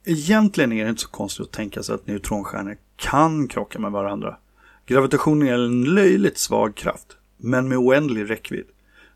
Egentligen 0.05 0.71
är 0.71 0.83
det 0.83 0.89
inte 0.89 1.01
så 1.01 1.09
konstigt 1.09 1.45
att 1.45 1.51
tänka 1.51 1.83
sig 1.83 1.95
att 1.95 2.07
neutronstjärnor 2.07 2.77
kan 2.95 3.47
krocka 3.47 3.79
med 3.79 3.91
varandra. 3.91 4.37
Gravitationen 4.85 5.47
är 5.47 5.53
en 5.53 5.83
löjligt 5.83 6.37
svag 6.37 6.75
kraft, 6.75 7.17
men 7.37 7.67
med 7.67 7.77
oändlig 7.77 8.29
räckvidd. 8.29 8.65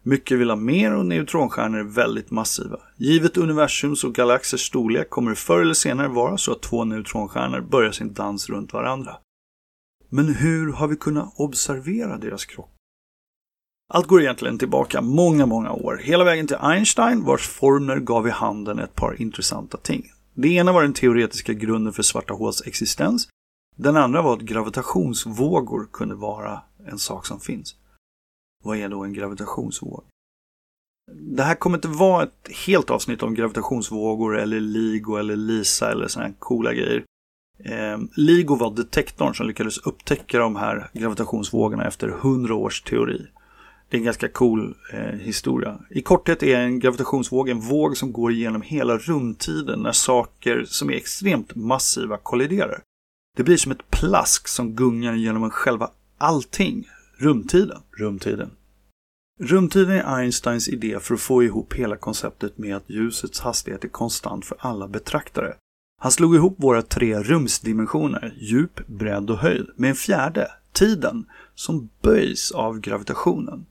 Mycket 0.05 0.39
vill 0.39 0.49
ha 0.49 0.55
mer 0.55 0.95
och 0.95 1.05
neutronstjärnor 1.05 1.79
är 1.79 1.83
väldigt 1.83 2.31
massiva. 2.31 2.79
Givet 2.97 3.37
universums 3.37 4.03
och 4.03 4.15
galaxers 4.15 4.61
storlek 4.61 5.09
kommer 5.09 5.29
det 5.29 5.35
förr 5.35 5.61
eller 5.61 5.73
senare 5.73 6.07
vara 6.07 6.37
så 6.37 6.51
att 6.51 6.61
två 6.61 6.85
neutronstjärnor 6.85 7.61
börjar 7.61 7.91
sin 7.91 8.13
dans 8.13 8.49
runt 8.49 8.73
varandra. 8.73 9.17
Men 10.09 10.35
hur 10.35 10.71
har 10.73 10.87
vi 10.87 10.95
kunnat 10.95 11.33
observera 11.35 12.17
deras 12.17 12.45
krock? 12.45 12.69
Allt 13.93 14.07
går 14.07 14.21
egentligen 14.21 14.57
tillbaka 14.57 15.01
många, 15.01 15.45
många 15.45 15.71
år. 15.71 16.01
Hela 16.03 16.23
vägen 16.23 16.47
till 16.47 16.57
Einstein 16.61 17.23
vars 17.23 17.47
formler 17.47 17.99
gav 17.99 18.27
i 18.27 18.31
handen 18.31 18.79
ett 18.79 18.95
par 18.95 19.21
intressanta 19.21 19.77
ting. 19.77 20.11
Det 20.33 20.47
ena 20.47 20.71
var 20.71 20.81
den 20.81 20.93
teoretiska 20.93 21.53
grunden 21.53 21.93
för 21.93 22.03
svarta 22.03 22.33
håls 22.33 22.67
existens. 22.67 23.27
Den 23.75 23.97
andra 23.97 24.21
var 24.21 24.33
att 24.33 24.41
gravitationsvågor 24.41 25.87
kunde 25.91 26.15
vara 26.15 26.61
en 26.87 26.99
sak 26.99 27.25
som 27.25 27.39
finns. 27.39 27.75
Vad 28.63 28.78
är 28.78 28.89
då 28.89 29.04
en 29.04 29.13
gravitationsvåg? 29.13 30.04
Det 31.12 31.43
här 31.43 31.56
kommer 31.56 31.78
inte 31.78 31.88
vara 31.88 32.23
ett 32.23 32.49
helt 32.65 32.89
avsnitt 32.89 33.23
om 33.23 33.34
gravitationsvågor 33.34 34.39
eller 34.39 34.60
LIGO 34.60 35.15
eller 35.15 35.36
LISA 35.36 35.91
eller 35.91 36.08
sådana 36.08 36.28
här 36.28 36.36
coola 36.39 36.73
grejer. 36.73 37.04
Eh, 37.60 37.97
LIGO 38.15 38.56
var 38.56 38.76
detektorn 38.76 39.36
som 39.36 39.47
lyckades 39.47 39.78
upptäcka 39.78 40.39
de 40.39 40.56
här 40.56 40.89
gravitationsvågorna 40.93 41.88
efter 41.88 42.08
100 42.08 42.56
års 42.56 42.82
teori. 42.82 43.28
Det 43.89 43.97
är 43.97 43.99
en 43.99 44.06
ganska 44.06 44.30
cool 44.30 44.76
eh, 44.93 45.19
historia. 45.19 45.80
I 45.89 46.02
korthet 46.02 46.43
är 46.43 46.60
en 46.60 46.80
gravitationsvåg 46.80 47.49
en 47.49 47.60
våg 47.60 47.97
som 47.97 48.13
går 48.13 48.32
genom 48.32 48.62
hela 48.62 48.97
rumtiden 48.97 49.80
när 49.80 49.91
saker 49.91 50.65
som 50.67 50.89
är 50.89 50.93
extremt 50.93 51.56
massiva 51.56 52.17
kolliderar. 52.17 52.82
Det 53.38 53.43
blir 53.43 53.58
som 53.58 53.71
ett 53.71 53.91
plask 53.91 54.47
som 54.47 54.76
gungar 54.76 55.13
genom 55.13 55.49
själva 55.49 55.89
allting. 56.17 56.86
Rumtiden. 57.23 57.81
Rumtiden. 57.91 58.51
Rumtiden 59.39 59.91
är 59.91 60.15
Einsteins 60.15 60.69
idé 60.69 60.99
för 60.99 61.13
att 61.13 61.21
få 61.21 61.43
ihop 61.43 61.73
hela 61.73 61.97
konceptet 61.97 62.57
med 62.57 62.75
att 62.75 62.89
ljusets 62.89 63.39
hastighet 63.39 63.83
är 63.83 63.88
konstant 63.88 64.45
för 64.45 64.57
alla 64.59 64.88
betraktare. 64.88 65.55
Han 66.01 66.12
slog 66.12 66.36
ihop 66.36 66.55
våra 66.57 66.81
tre 66.81 67.19
rumsdimensioner, 67.19 68.33
djup, 68.38 68.88
bredd 68.88 69.29
och 69.29 69.38
höjd, 69.38 69.67
med 69.75 69.89
en 69.89 69.95
fjärde, 69.95 70.51
tiden, 70.73 71.25
som 71.55 71.89
böjs 72.01 72.51
av 72.51 72.79
gravitationen. 72.79 73.65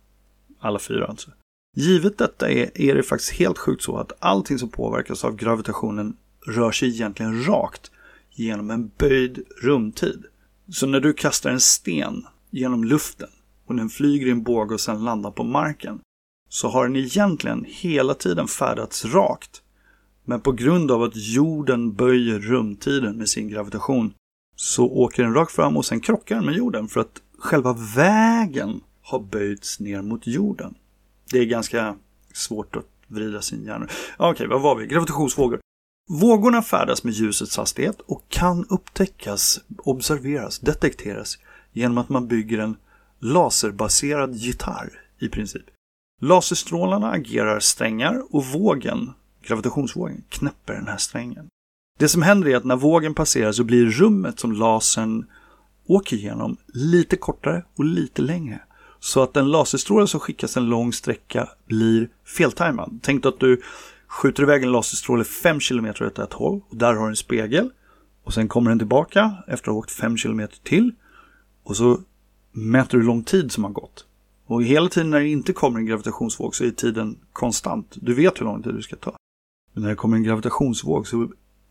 Alla 0.61 0.79
fyra 0.79 1.07
alltså. 1.07 1.31
Givet 1.77 2.19
detta 2.19 2.51
är, 2.51 2.81
är 2.81 2.95
det 2.95 3.03
faktiskt 3.03 3.33
helt 3.33 3.59
sjukt 3.59 3.83
så 3.83 3.97
att 3.97 4.13
allting 4.19 4.59
som 4.59 4.69
påverkas 4.69 5.25
av 5.25 5.37
gravitationen 5.37 6.17
rör 6.47 6.73
sig 6.73 6.89
egentligen 6.89 7.45
rakt 7.45 7.91
genom 8.31 8.71
en 8.71 8.91
böjd 8.99 9.45
rumtid. 9.63 10.25
Så 10.69 10.87
när 10.87 11.01
du 11.01 11.13
kastar 11.13 11.51
en 11.51 11.61
sten 11.61 12.27
genom 12.51 12.85
luften 12.85 13.29
och 13.73 13.79
den 13.79 13.89
flyger 13.89 14.27
i 14.27 14.31
en 14.31 14.43
båge 14.43 14.75
och 14.75 14.81
sen 14.81 15.05
landar 15.05 15.31
på 15.31 15.45
marken 15.45 16.01
så 16.49 16.69
har 16.69 16.87
den 16.87 16.97
egentligen 16.97 17.65
hela 17.69 18.15
tiden 18.15 18.49
färdats 18.49 19.05
rakt. 19.05 19.63
Men 20.25 20.41
på 20.41 20.53
grund 20.53 20.91
av 20.91 21.03
att 21.03 21.17
jorden 21.17 21.95
böjer 21.95 22.39
rumtiden 22.39 23.17
med 23.17 23.29
sin 23.29 23.49
gravitation 23.49 24.15
så 24.57 24.85
åker 24.85 25.23
den 25.23 25.35
rakt 25.35 25.53
fram 25.53 25.77
och 25.77 25.85
sen 25.85 26.01
krockar 26.01 26.37
den 26.37 26.45
med 26.45 26.55
jorden 26.55 26.89
för 26.89 27.01
att 27.01 27.23
själva 27.39 27.77
vägen 27.97 28.81
har 29.03 29.21
böjts 29.21 29.81
ner 29.81 30.03
mot 30.03 30.27
jorden. 30.27 30.75
Det 31.31 31.39
är 31.39 31.45
ganska 31.45 31.97
svårt 32.33 32.77
att 32.77 32.87
vrida 33.09 33.43
sin 33.43 33.65
hjärna. 33.65 33.87
Okej, 34.17 34.31
okay, 34.31 34.47
vad 34.47 34.63
var 34.63 34.77
vi? 34.77 34.87
Gravitationsvågor. 34.87 35.61
Vågorna 36.11 36.63
färdas 36.63 37.05
med 37.05 37.15
ljusets 37.15 37.57
hastighet 37.57 38.01
och 38.01 38.25
kan 38.29 38.67
upptäckas, 38.69 39.61
observeras, 39.79 40.59
detekteras 40.59 41.39
genom 41.73 41.99
att 41.99 42.09
man 42.09 42.29
bygger 42.29 42.59
en 42.59 42.77
laserbaserad 43.23 44.35
gitarr 44.35 44.91
i 45.19 45.29
princip. 45.29 45.63
Laserstrålarna 46.21 47.11
agerar 47.11 47.61
strängar 47.61 48.23
och 48.31 48.45
vågen, 48.45 49.11
gravitationsvågen, 49.43 50.25
knäpper 50.29 50.75
den 50.75 50.89
här 50.89 50.97
strängen. 50.97 51.49
Det 51.99 52.09
som 52.09 52.23
händer 52.23 52.49
är 52.49 52.57
att 52.57 52.65
när 52.65 52.77
vågen 52.77 53.15
passerar 53.15 53.53
så 53.53 53.65
blir 53.65 53.87
rummet 53.87 54.41
som 54.41 54.53
lasern 54.53 55.27
åker 55.87 56.17
igenom 56.17 56.57
lite 56.67 57.17
kortare 57.17 57.65
och 57.77 57.85
lite 57.85 58.23
längre. 58.23 58.61
Så 59.01 59.23
att 59.23 59.37
en 59.37 59.51
laserstråle 59.51 60.07
som 60.07 60.21
skickas 60.21 60.57
en 60.57 60.67
lång 60.67 60.93
sträcka 60.93 61.49
blir 61.67 62.09
feltajmad. 62.25 63.01
Tänk 63.03 63.27
att 63.27 63.41
du 63.41 63.63
skjuter 64.07 64.43
iväg 64.43 64.63
en 64.63 64.73
laserstråle 64.73 65.25
5 65.25 65.61
km 65.61 65.87
åt 65.87 66.19
ett 66.19 66.33
håll 66.33 66.61
och 66.69 66.77
där 66.77 66.95
har 66.95 67.05
du 67.05 67.11
en 67.11 67.17
spegel. 67.17 67.71
Och 68.25 68.35
sen 68.35 68.49
kommer 68.49 68.71
den 68.71 68.79
tillbaka 68.79 69.37
efter 69.49 69.71
att 69.71 69.75
ha 69.75 69.79
åkt 69.79 69.91
5 69.91 70.17
km 70.17 70.49
till. 70.63 70.93
Och 71.65 71.77
så 71.77 72.01
mäter 72.53 72.99
du 72.99 72.99
hur 72.99 73.07
lång 73.07 73.25
tid 73.25 73.53
som 73.53 73.65
har 73.65 73.71
gått. 73.71 74.07
Och 74.47 74.63
hela 74.63 74.89
tiden 74.89 75.11
när 75.11 75.21
det 75.21 75.29
inte 75.29 75.53
kommer 75.53 75.79
en 75.79 75.87
gravitationsvåg 75.87 76.55
så 76.55 76.65
är 76.65 76.71
tiden 76.71 77.19
konstant. 77.33 77.97
Du 78.01 78.15
vet 78.15 78.41
hur 78.41 78.45
lång 78.45 78.63
tid 78.63 78.75
du 78.75 78.83
ska 78.83 78.97
ta. 78.97 79.17
Men 79.73 79.83
när 79.83 79.91
det 79.91 79.97
kommer 79.97 80.17
en 80.17 80.23
gravitationsvåg 80.23 81.07
så 81.07 81.29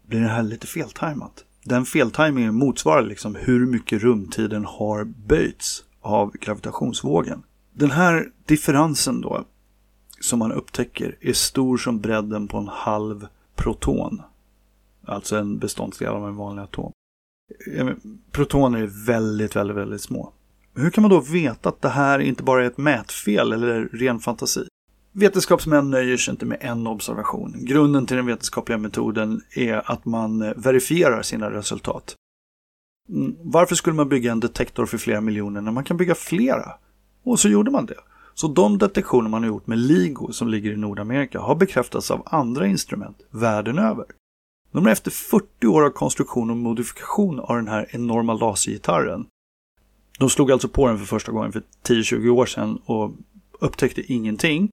blir 0.07 0.19
det 0.19 0.27
här 0.27 0.43
lite 0.43 0.67
feltajmat. 0.67 1.45
Den 1.63 1.85
feltajmingen 1.85 2.55
motsvarar 2.55 3.01
liksom 3.01 3.35
hur 3.35 3.65
mycket 3.65 4.01
rumtiden 4.01 4.65
har 4.65 5.03
böjts 5.03 5.83
av 6.01 6.31
gravitationsvågen. 6.31 7.43
Den 7.73 7.91
här 7.91 8.31
differensen 8.45 9.21
då 9.21 9.45
som 10.21 10.39
man 10.39 10.51
upptäcker 10.51 11.17
är 11.21 11.33
stor 11.33 11.77
som 11.77 11.99
bredden 11.99 12.47
på 12.47 12.57
en 12.57 12.67
halv 12.67 13.27
proton. 13.55 14.21
Alltså 15.05 15.35
en 15.37 15.57
beståndsdel 15.57 16.07
av 16.07 16.27
en 16.27 16.35
vanlig 16.35 16.63
atom. 16.63 16.91
Protoner 18.31 18.79
är 18.79 19.05
väldigt, 19.05 19.55
väldigt, 19.55 19.77
väldigt 19.77 20.01
små. 20.01 20.33
Hur 20.75 20.89
kan 20.89 21.01
man 21.01 21.11
då 21.11 21.19
veta 21.19 21.69
att 21.69 21.81
det 21.81 21.89
här 21.89 22.19
inte 22.19 22.43
bara 22.43 22.63
är 22.63 22.67
ett 22.67 22.77
mätfel 22.77 23.51
eller 23.53 23.89
ren 23.93 24.19
fantasi? 24.19 24.67
Vetenskapsmän 25.11 25.89
nöjer 25.89 26.17
sig 26.17 26.31
inte 26.31 26.45
med 26.45 26.57
en 26.61 26.87
observation. 26.87 27.55
Grunden 27.65 28.05
till 28.05 28.17
den 28.17 28.25
vetenskapliga 28.25 28.77
metoden 28.77 29.41
är 29.55 29.91
att 29.91 30.05
man 30.05 30.41
eh, 30.41 30.53
verifierar 30.55 31.21
sina 31.21 31.51
resultat. 31.51 32.15
Mm, 33.09 33.35
varför 33.41 33.75
skulle 33.75 33.95
man 33.95 34.09
bygga 34.09 34.31
en 34.31 34.39
detektor 34.39 34.85
för 34.85 34.97
flera 34.97 35.21
miljoner 35.21 35.61
när 35.61 35.71
man 35.71 35.83
kan 35.83 35.97
bygga 35.97 36.15
flera? 36.15 36.71
Och 37.23 37.39
så 37.39 37.49
gjorde 37.49 37.71
man 37.71 37.85
det. 37.85 37.99
Så 38.33 38.47
de 38.47 38.77
detektioner 38.77 39.29
man 39.29 39.43
har 39.43 39.47
gjort 39.47 39.67
med 39.67 39.77
LIGO 39.77 40.31
som 40.31 40.47
ligger 40.47 40.71
i 40.71 40.77
Nordamerika 40.77 41.39
har 41.39 41.55
bekräftats 41.55 42.11
av 42.11 42.23
andra 42.25 42.67
instrument 42.67 43.17
världen 43.29 43.79
över. 43.79 44.05
De 44.71 44.87
är 44.87 44.91
efter 44.91 45.11
40 45.11 45.67
år 45.67 45.85
av 45.85 45.89
konstruktion 45.89 46.49
och 46.49 46.57
modifikation 46.57 47.39
av 47.39 47.55
den 47.55 47.67
här 47.67 47.87
enorma 47.89 48.33
lasergitarren. 48.33 49.25
De 50.21 50.29
slog 50.29 50.51
alltså 50.51 50.67
på 50.67 50.87
den 50.87 50.97
för 50.97 51.05
första 51.05 51.31
gången 51.31 51.51
för 51.51 51.63
10-20 51.83 52.29
år 52.29 52.45
sedan 52.45 52.81
och 52.85 53.11
upptäckte 53.59 54.13
ingenting. 54.13 54.69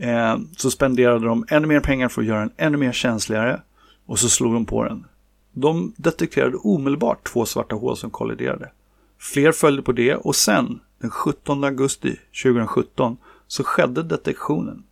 Eh, 0.00 0.38
så 0.56 0.70
spenderade 0.70 1.26
de 1.26 1.44
ännu 1.48 1.66
mer 1.66 1.80
pengar 1.80 2.08
för 2.08 2.22
att 2.22 2.28
göra 2.28 2.40
den 2.40 2.52
ännu 2.56 2.76
mer 2.76 2.92
känsligare 2.92 3.62
och 4.06 4.18
så 4.18 4.28
slog 4.28 4.52
de 4.52 4.66
på 4.66 4.84
den. 4.84 5.06
De 5.52 5.94
detekterade 5.96 6.56
omedelbart 6.56 7.28
två 7.28 7.46
svarta 7.46 7.76
hål 7.76 7.96
som 7.96 8.10
kolliderade. 8.10 8.70
Fler 9.18 9.52
följde 9.52 9.82
på 9.82 9.92
det 9.92 10.14
och 10.14 10.36
sen, 10.36 10.80
den 10.98 11.10
17 11.10 11.64
augusti 11.64 12.16
2017, 12.42 13.16
så 13.46 13.64
skedde 13.64 14.02
detektionen. 14.02 14.84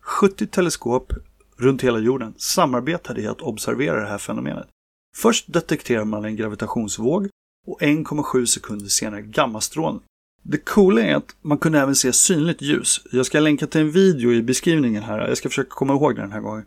70 0.00 0.46
teleskop 0.46 1.12
runt 1.56 1.82
hela 1.82 1.98
jorden 1.98 2.34
samarbetade 2.36 3.20
i 3.20 3.26
att 3.26 3.40
observera 3.40 4.00
det 4.00 4.08
här 4.08 4.18
fenomenet. 4.18 4.68
Först 5.16 5.52
detekterar 5.52 6.04
man 6.04 6.24
en 6.24 6.36
gravitationsvåg 6.36 7.28
och 7.66 7.80
1,7 7.80 8.46
sekunder 8.46 8.86
senare 8.86 9.22
gammastrålning. 9.22 10.02
Det 10.42 10.58
coola 10.58 11.00
är 11.00 11.14
att 11.14 11.36
man 11.42 11.58
kunde 11.58 11.80
även 11.80 11.96
se 11.96 12.12
synligt 12.12 12.62
ljus. 12.62 13.00
Jag 13.12 13.26
ska 13.26 13.40
länka 13.40 13.66
till 13.66 13.80
en 13.80 13.90
video 13.90 14.32
i 14.32 14.42
beskrivningen 14.42 15.02
här. 15.02 15.28
Jag 15.28 15.38
ska 15.38 15.48
försöka 15.48 15.70
komma 15.70 15.92
ihåg 15.92 16.16
den 16.16 16.32
här 16.32 16.40
gången. 16.40 16.64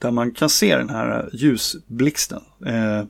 Där 0.00 0.10
man 0.10 0.30
kan 0.30 0.48
se 0.48 0.76
den 0.76 0.88
här 0.88 1.18
eh, 1.18 1.28
ljusblixten. 1.32 2.42
Eh, 2.66 3.04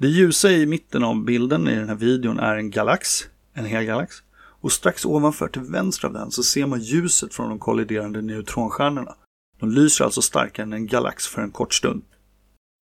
det 0.00 0.08
ljusa 0.08 0.50
i 0.50 0.66
mitten 0.66 1.04
av 1.04 1.24
bilden 1.24 1.68
i 1.68 1.74
den 1.74 1.88
här 1.88 1.96
videon 1.96 2.38
är 2.38 2.56
en 2.56 2.70
galax. 2.70 3.28
En 3.52 3.64
hel 3.64 3.84
galax. 3.84 4.16
Och 4.34 4.72
strax 4.72 5.04
ovanför 5.04 5.48
till 5.48 5.62
vänster 5.62 6.08
av 6.08 6.14
den 6.14 6.30
så 6.30 6.42
ser 6.42 6.66
man 6.66 6.80
ljuset 6.80 7.34
från 7.34 7.48
de 7.48 7.58
kolliderande 7.58 8.22
neutronstjärnorna. 8.22 9.14
De 9.60 9.70
lyser 9.70 10.04
alltså 10.04 10.22
starkare 10.22 10.62
än 10.64 10.72
en 10.72 10.86
galax 10.86 11.26
för 11.26 11.42
en 11.42 11.50
kort 11.50 11.74
stund. 11.74 12.02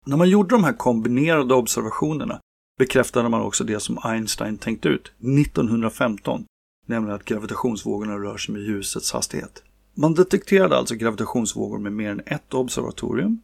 När 0.06 0.16
man 0.16 0.28
gjorde 0.28 0.54
de 0.54 0.64
här 0.64 0.72
kombinerade 0.72 1.54
observationerna 1.54 2.40
bekräftade 2.80 3.28
man 3.28 3.40
också 3.40 3.64
det 3.64 3.80
som 3.80 3.98
Einstein 4.04 4.58
tänkt 4.58 4.86
ut 4.86 5.12
1915, 5.38 6.44
nämligen 6.86 7.16
att 7.16 7.24
gravitationsvågorna 7.24 8.18
rör 8.18 8.36
sig 8.36 8.52
med 8.52 8.62
ljusets 8.62 9.12
hastighet. 9.12 9.62
Man 9.94 10.14
detekterade 10.14 10.76
alltså 10.76 10.94
gravitationsvågor 10.94 11.78
med 11.78 11.92
mer 11.92 12.10
än 12.10 12.22
ett 12.26 12.54
observatorium. 12.54 13.40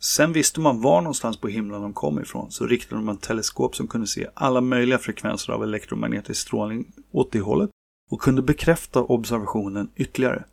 Sen 0.00 0.32
visste 0.32 0.60
man 0.60 0.80
var 0.80 1.00
någonstans 1.00 1.36
på 1.36 1.48
himlen 1.48 1.82
de 1.82 1.92
kom 1.92 2.20
ifrån, 2.20 2.50
så 2.50 2.66
riktade 2.66 3.02
man 3.02 3.16
teleskop 3.16 3.76
som 3.76 3.86
kunde 3.86 4.06
se 4.06 4.26
alla 4.34 4.60
möjliga 4.60 4.98
frekvenser 4.98 5.52
av 5.52 5.62
elektromagnetisk 5.62 6.40
strålning 6.40 6.92
åt 7.12 7.32
det 7.32 7.40
hållet 7.40 7.70
och 8.10 8.20
kunde 8.20 8.42
bekräfta 8.42 9.02
observationen 9.02 9.90
ytterligare. 9.96 10.44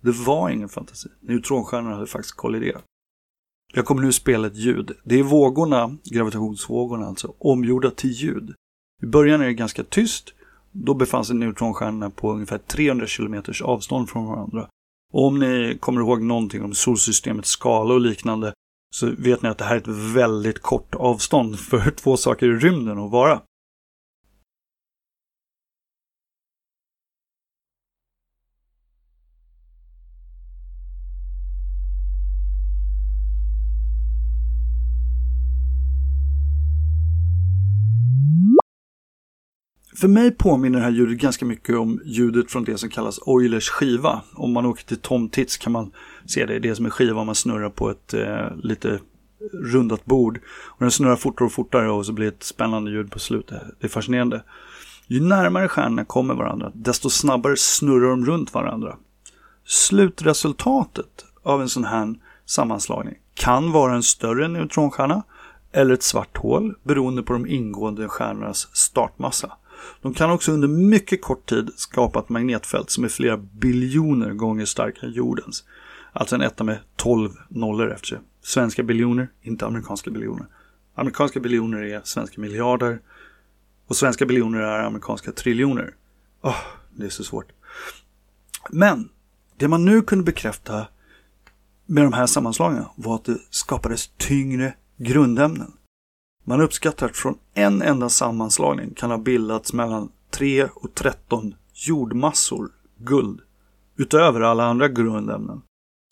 Det 0.00 0.12
var 0.12 0.50
ingen 0.50 0.68
fantasi. 0.68 1.08
Neutronstjärnorna 1.20 1.94
hade 1.94 2.06
faktiskt 2.06 2.36
kolliderat. 2.36 2.84
Jag 3.74 3.84
kommer 3.84 4.02
nu 4.02 4.12
spela 4.12 4.46
ett 4.46 4.56
ljud. 4.56 4.92
Det 5.04 5.18
är 5.18 5.22
vågorna, 5.22 5.96
gravitationsvågorna 6.04 7.06
alltså, 7.06 7.34
omgjorda 7.38 7.90
till 7.90 8.10
ljud. 8.10 8.54
I 9.02 9.06
början 9.06 9.40
är 9.40 9.46
det 9.46 9.54
ganska 9.54 9.84
tyst. 9.84 10.34
Då 10.72 10.94
befann 10.94 11.24
sig 11.24 11.36
neutronstjärnorna 11.36 12.10
på 12.10 12.32
ungefär 12.32 12.58
300 12.58 13.06
km 13.06 13.42
avstånd 13.64 14.08
från 14.08 14.26
varandra. 14.26 14.68
Och 15.12 15.26
om 15.26 15.38
ni 15.38 15.78
kommer 15.80 16.00
ihåg 16.00 16.22
någonting 16.22 16.64
om 16.64 16.74
solsystemets 16.74 17.48
skala 17.50 17.94
och 17.94 18.00
liknande 18.00 18.52
så 18.94 19.10
vet 19.18 19.42
ni 19.42 19.48
att 19.48 19.58
det 19.58 19.64
här 19.64 19.74
är 19.74 19.80
ett 19.80 20.14
väldigt 20.16 20.62
kort 20.62 20.94
avstånd 20.94 21.58
för 21.58 21.90
två 21.90 22.16
saker 22.16 22.46
i 22.46 22.58
rymden 22.58 22.98
att 22.98 23.10
vara. 23.10 23.40
För 40.00 40.08
mig 40.08 40.30
påminner 40.30 40.78
det 40.78 40.84
här 40.84 40.92
ljudet 40.92 41.18
ganska 41.18 41.44
mycket 41.44 41.76
om 41.76 42.00
ljudet 42.04 42.50
från 42.50 42.64
det 42.64 42.78
som 42.78 42.90
kallas 42.90 43.18
Oilers 43.22 43.68
skiva. 43.68 44.22
Om 44.34 44.52
man 44.52 44.66
åker 44.66 44.84
till 44.84 44.96
Tom 44.96 45.28
Tits 45.28 45.56
kan 45.56 45.72
man 45.72 45.92
se 46.26 46.46
det. 46.46 46.58
Det 46.58 46.68
är 46.68 46.74
som 46.74 46.84
en 46.84 46.90
skiva 46.90 47.24
man 47.24 47.34
snurrar 47.34 47.70
på 47.70 47.90
ett 47.90 48.14
eh, 48.14 48.56
lite 48.56 49.00
rundat 49.52 50.04
bord. 50.04 50.40
Och 50.48 50.80
den 50.80 50.90
snurrar 50.90 51.16
fortare 51.16 51.46
och 51.46 51.52
fortare 51.52 51.90
och 51.90 52.06
så 52.06 52.12
blir 52.12 52.26
det 52.26 52.36
ett 52.36 52.42
spännande 52.42 52.90
ljud 52.90 53.10
på 53.10 53.18
slutet. 53.18 53.62
Det 53.80 53.86
är 53.86 53.88
fascinerande. 53.88 54.42
Ju 55.06 55.20
närmare 55.20 55.68
stjärnorna 55.68 56.04
kommer 56.04 56.34
varandra, 56.34 56.72
desto 56.74 57.10
snabbare 57.10 57.56
snurrar 57.56 58.10
de 58.10 58.26
runt 58.26 58.54
varandra. 58.54 58.96
Slutresultatet 59.64 61.24
av 61.42 61.62
en 61.62 61.68
sån 61.68 61.84
här 61.84 62.14
sammanslagning 62.46 63.14
kan 63.34 63.72
vara 63.72 63.94
en 63.94 64.02
större 64.02 64.48
neutronstjärna 64.48 65.22
eller 65.72 65.94
ett 65.94 66.02
svart 66.02 66.36
hål 66.36 66.74
beroende 66.82 67.22
på 67.22 67.32
de 67.32 67.46
ingående 67.46 68.08
stjärnornas 68.08 68.68
startmassa. 68.72 69.52
De 70.02 70.14
kan 70.14 70.30
också 70.30 70.52
under 70.52 70.68
mycket 70.68 71.22
kort 71.22 71.48
tid 71.48 71.70
skapa 71.76 72.18
ett 72.18 72.28
magnetfält 72.28 72.90
som 72.90 73.04
är 73.04 73.08
flera 73.08 73.36
biljoner 73.36 74.32
gånger 74.32 74.64
starkare 74.64 75.06
än 75.06 75.12
jordens. 75.12 75.64
Alltså 76.12 76.34
en 76.34 76.42
etta 76.42 76.64
med 76.64 76.78
12 76.96 77.30
nollor 77.48 77.92
efter 77.92 78.06
sig. 78.06 78.18
Svenska 78.42 78.82
biljoner, 78.82 79.28
inte 79.42 79.66
amerikanska 79.66 80.10
biljoner. 80.10 80.46
Amerikanska 80.94 81.40
biljoner 81.40 81.82
är 81.82 82.00
svenska 82.04 82.40
miljarder 82.40 83.00
och 83.86 83.96
svenska 83.96 84.26
biljoner 84.26 84.60
är 84.60 84.84
amerikanska 84.84 85.32
triljoner. 85.32 85.94
Oh, 86.42 86.56
det 86.96 87.06
är 87.06 87.10
så 87.10 87.24
svårt. 87.24 87.52
Men 88.70 89.08
det 89.56 89.68
man 89.68 89.84
nu 89.84 90.02
kunde 90.02 90.24
bekräfta 90.24 90.86
med 91.86 92.04
de 92.04 92.12
här 92.12 92.26
sammanslagningarna 92.26 92.90
var 92.96 93.14
att 93.14 93.24
det 93.24 93.38
skapades 93.50 94.10
tyngre 94.16 94.74
grundämnen. 94.96 95.72
Man 96.48 96.60
uppskattar 96.60 97.06
att 97.06 97.16
från 97.16 97.38
en 97.54 97.82
enda 97.82 98.08
sammanslagning 98.08 98.94
kan 98.94 99.10
ha 99.10 99.18
bildats 99.18 99.72
mellan 99.72 100.12
3 100.30 100.64
och 100.64 100.94
13 100.94 101.54
jordmassor 101.72 102.70
guld. 102.98 103.40
Utöver 103.96 104.40
alla 104.40 104.64
andra 104.64 104.88
grundämnen. 104.88 105.62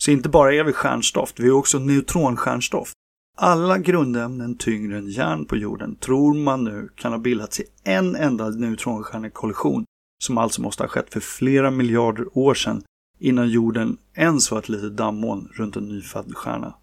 Så 0.02 0.10
inte 0.10 0.28
bara 0.28 0.54
är 0.54 0.64
vi 0.64 0.72
stjärnstoft, 0.72 1.40
vi 1.40 1.46
är 1.46 1.52
också 1.52 1.78
neutronstjärnstoft. 1.78 2.92
Alla 3.36 3.78
grundämnen 3.78 4.58
tyngre 4.58 4.98
än 4.98 5.10
järn 5.10 5.44
på 5.44 5.56
jorden 5.56 5.96
tror 5.96 6.34
man 6.34 6.64
nu 6.64 6.88
kan 6.96 7.12
ha 7.12 7.18
bildats 7.18 7.60
i 7.60 7.64
en 7.84 8.16
enda 8.16 8.48
neutronstjärnekollision 8.48 9.84
som 10.24 10.38
alltså 10.38 10.62
måste 10.62 10.82
ha 10.82 10.88
skett 10.88 11.12
för 11.12 11.20
flera 11.20 11.70
miljarder 11.70 12.38
år 12.38 12.54
sedan 12.54 12.82
innan 13.18 13.48
jorden 13.48 13.98
ens 14.14 14.50
var 14.50 14.58
ett 14.58 14.68
litet 14.68 14.96
dammoln 14.96 15.48
runt 15.52 15.76
en 15.76 15.88
nyfödd 15.88 16.34
stjärna. 16.34 16.74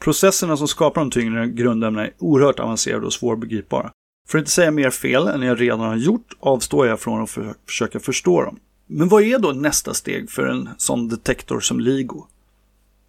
Processerna 0.00 0.56
som 0.56 0.68
skapar 0.68 1.00
de 1.00 1.10
tyngre 1.10 1.46
grundämnena 1.46 2.06
är 2.06 2.12
oerhört 2.18 2.60
avancerade 2.60 3.06
och 3.06 3.12
svårbegripbara. 3.12 3.92
För 4.28 4.38
att 4.38 4.42
inte 4.42 4.50
säga 4.50 4.70
mer 4.70 4.90
fel 4.90 5.26
än 5.26 5.42
jag 5.42 5.60
redan 5.60 5.80
har 5.80 5.96
gjort 5.96 6.36
avstår 6.40 6.86
jag 6.86 7.00
från 7.00 7.22
att 7.22 7.30
för 7.30 7.54
försöka 7.66 8.00
förstå 8.00 8.42
dem. 8.42 8.58
Men 8.86 9.08
vad 9.08 9.22
är 9.22 9.38
då 9.38 9.52
nästa 9.52 9.94
steg 9.94 10.30
för 10.30 10.46
en 10.46 10.68
sån 10.76 11.08
detektor 11.08 11.60
som 11.60 11.80
LIGO? 11.80 12.26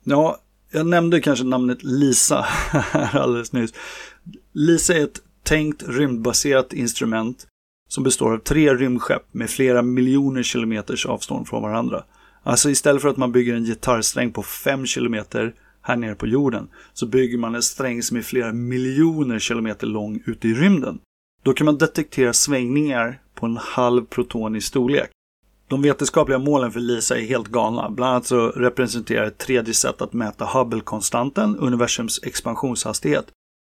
Ja, 0.03 0.37
jag 0.71 0.85
nämnde 0.85 1.21
kanske 1.21 1.45
namnet 1.45 1.83
LISA 1.83 2.41
här 2.71 3.19
alldeles 3.19 3.53
nyss. 3.53 3.73
LISA 4.53 4.93
är 4.93 5.03
ett 5.03 5.21
tänkt 5.43 5.83
rymdbaserat 5.87 6.73
instrument 6.73 7.47
som 7.89 8.03
består 8.03 8.33
av 8.33 8.37
tre 8.37 8.73
rymdskepp 8.73 9.33
med 9.33 9.49
flera 9.49 9.81
miljoner 9.81 10.43
kilometers 10.43 11.05
avstånd 11.05 11.47
från 11.47 11.61
varandra. 11.61 12.03
Alltså 12.43 12.69
istället 12.69 13.01
för 13.01 13.09
att 13.09 13.17
man 13.17 13.31
bygger 13.31 13.53
en 13.53 13.63
gitarrsträng 13.63 14.31
på 14.31 14.43
5 14.43 14.85
kilometer 14.85 15.53
här 15.81 15.95
nere 15.95 16.15
på 16.15 16.27
jorden 16.27 16.67
så 16.93 17.05
bygger 17.05 17.37
man 17.37 17.55
en 17.55 17.61
sträng 17.61 18.03
som 18.03 18.17
är 18.17 18.21
flera 18.21 18.53
miljoner 18.53 19.39
kilometer 19.39 19.87
lång 19.87 20.23
ute 20.25 20.47
i 20.47 20.53
rymden. 20.53 20.99
Då 21.43 21.53
kan 21.53 21.65
man 21.65 21.77
detektera 21.77 22.33
svängningar 22.33 23.21
på 23.35 23.45
en 23.45 23.57
halv 23.57 24.05
proton 24.05 24.55
i 24.55 24.61
storlek. 24.61 25.09
De 25.67 25.81
vetenskapliga 25.81 26.39
målen 26.39 26.71
för 26.71 26.79
LISA 26.79 27.17
är 27.17 27.21
helt 27.21 27.47
galna. 27.47 27.89
Bland 27.89 28.11
annat 28.11 28.25
så 28.25 28.47
representerar 28.47 29.25
ett 29.25 29.37
tredje 29.37 29.73
sätt 29.73 30.01
att 30.01 30.13
mäta 30.13 30.45
Hubble-konstanten, 30.45 31.57
universums 31.57 32.19
expansionshastighet, 32.23 33.25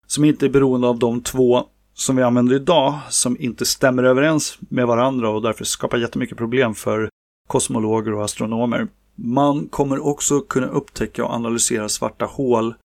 som 0.08 0.26
inte 0.26 0.46
är 0.46 0.50
beroende 0.50 0.88
av 0.88 1.00
de 1.00 1.22
två 1.22 1.64
som 1.94 2.16
vi 2.16 2.24
använder 2.24 2.56
idag, 2.56 3.00
som 3.10 3.38
inte 3.40 3.66
stämmer 3.66 4.04
överens 4.04 4.58
med 4.60 4.88
varandra 4.88 5.30
och 5.30 5.42
därför 5.42 5.66
skapar 5.66 5.98
jättemycket 5.98 6.38
problem 6.38 6.76
för 6.76 7.10
kosmologer 7.48 8.14
och 8.14 8.24
astronomer. 8.24 8.88
Man 9.16 9.68
kommer 9.68 10.00
också 10.00 10.42
kunna 10.42 10.68
upptäcka 10.68 11.26
och 11.26 11.34
analysera 11.34 11.90
svarta 11.90 12.26
hål 12.26 12.76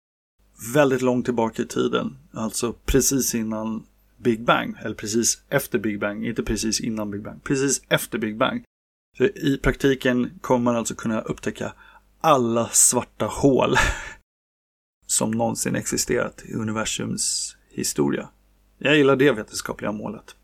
väldigt 0.74 1.02
långt 1.02 1.24
tillbaka 1.24 1.62
i 1.62 1.66
tiden. 1.66 2.18
Alltså 2.32 2.72
precis 2.72 3.34
innan 3.34 3.86
Big 4.16 4.44
Bang. 4.44 4.76
Eller 4.84 4.94
precis 4.94 5.42
efter 5.48 5.78
Big 5.78 6.00
Bang. 6.00 6.26
Inte 6.26 6.42
precis 6.42 6.80
innan 6.80 7.10
Big 7.10 7.22
Bang. 7.22 7.44
Precis 7.44 7.82
efter 7.88 8.18
Big 8.18 8.36
Bang. 8.38 8.64
Så 9.18 9.24
I 9.24 9.58
praktiken 9.62 10.38
kommer 10.40 10.64
man 10.64 10.76
alltså 10.76 10.94
kunna 10.94 11.20
upptäcka 11.20 11.72
alla 12.20 12.68
svarta 12.68 13.26
hål 13.26 13.74
som 15.06 15.30
någonsin 15.30 15.76
existerat 15.76 16.42
i 16.44 16.54
universums 16.54 17.56
historia. 17.70 18.28
Jag 18.78 18.96
gillar 18.96 19.16
det 19.16 19.32
vetenskapliga 19.32 19.92
målet. 19.92 20.36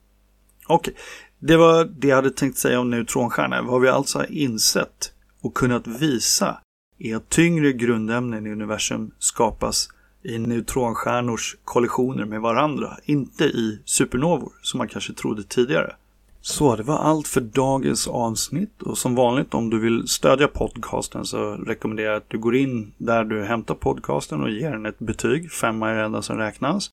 Okej, 0.66 0.94
det 1.38 1.56
var 1.56 1.84
det 1.84 2.08
jag 2.08 2.16
hade 2.16 2.30
tänkt 2.30 2.58
säga 2.58 2.80
om 2.80 2.90
neutronstjärnor. 2.90 3.62
Vad 3.62 3.80
vi 3.80 3.88
alltså 3.88 4.18
har 4.18 4.32
insett 4.32 5.11
och 5.42 5.54
kunnat 5.54 5.86
visa 5.86 6.60
är 6.98 7.16
att 7.16 7.28
tyngre 7.28 7.72
grundämnen 7.72 8.46
i 8.46 8.50
universum 8.50 9.10
skapas 9.18 9.88
i 10.22 10.38
neutronstjärnors 10.38 11.56
kollisioner 11.64 12.24
med 12.24 12.40
varandra, 12.40 12.96
inte 13.04 13.44
i 13.44 13.80
supernovor 13.84 14.52
som 14.62 14.78
man 14.78 14.88
kanske 14.88 15.12
trodde 15.12 15.42
tidigare. 15.42 15.96
Så 16.40 16.76
det 16.76 16.82
var 16.82 16.98
allt 16.98 17.28
för 17.28 17.40
dagens 17.40 18.08
avsnitt 18.08 18.82
och 18.82 18.98
som 18.98 19.14
vanligt 19.14 19.54
om 19.54 19.70
du 19.70 19.78
vill 19.78 20.08
stödja 20.08 20.48
podcasten 20.48 21.24
så 21.24 21.54
rekommenderar 21.54 22.08
jag 22.08 22.16
att 22.16 22.30
du 22.30 22.38
går 22.38 22.56
in 22.56 22.92
där 22.98 23.24
du 23.24 23.44
hämtar 23.44 23.74
podcasten 23.74 24.42
och 24.42 24.50
ger 24.50 24.70
den 24.70 24.86
ett 24.86 24.98
betyg. 24.98 25.52
Femma 25.52 25.90
är 25.90 25.94
det 25.94 26.02
enda 26.02 26.22
som 26.22 26.38
räknas. 26.38 26.90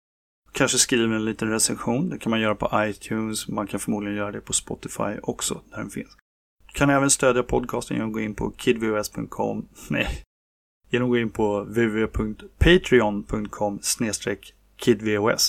Kanske 0.52 0.78
skriver 0.78 1.16
en 1.16 1.26
liten 1.26 1.50
recension. 1.50 2.10
Det 2.10 2.18
kan 2.18 2.30
man 2.30 2.42
göra 2.42 2.56
på 2.56 2.70
iTunes. 2.76 3.48
Man 3.48 3.68
kan 3.68 3.80
förmodligen 3.80 4.18
göra 4.18 4.32
det 4.32 4.42
på 4.42 4.54
Spotify 4.54 5.20
också, 5.24 5.62
där 5.70 5.78
den 5.78 5.90
finns. 5.90 6.19
Kan 6.74 6.90
även 6.90 7.10
stödja 7.10 7.44
podcasten 7.44 7.98
genom 7.98 8.10
att 8.10 8.14
gå 8.14 8.20
in 8.20 8.36
på 8.36 8.52
kidvos.com. 8.52 9.68
Nej, 9.90 10.08
genom 10.90 11.08
att 11.08 11.12
gå 11.12 11.18
in 11.18 11.30
på 11.30 11.60
www.patreon.com 11.60 13.80
kidvos. 14.78 15.48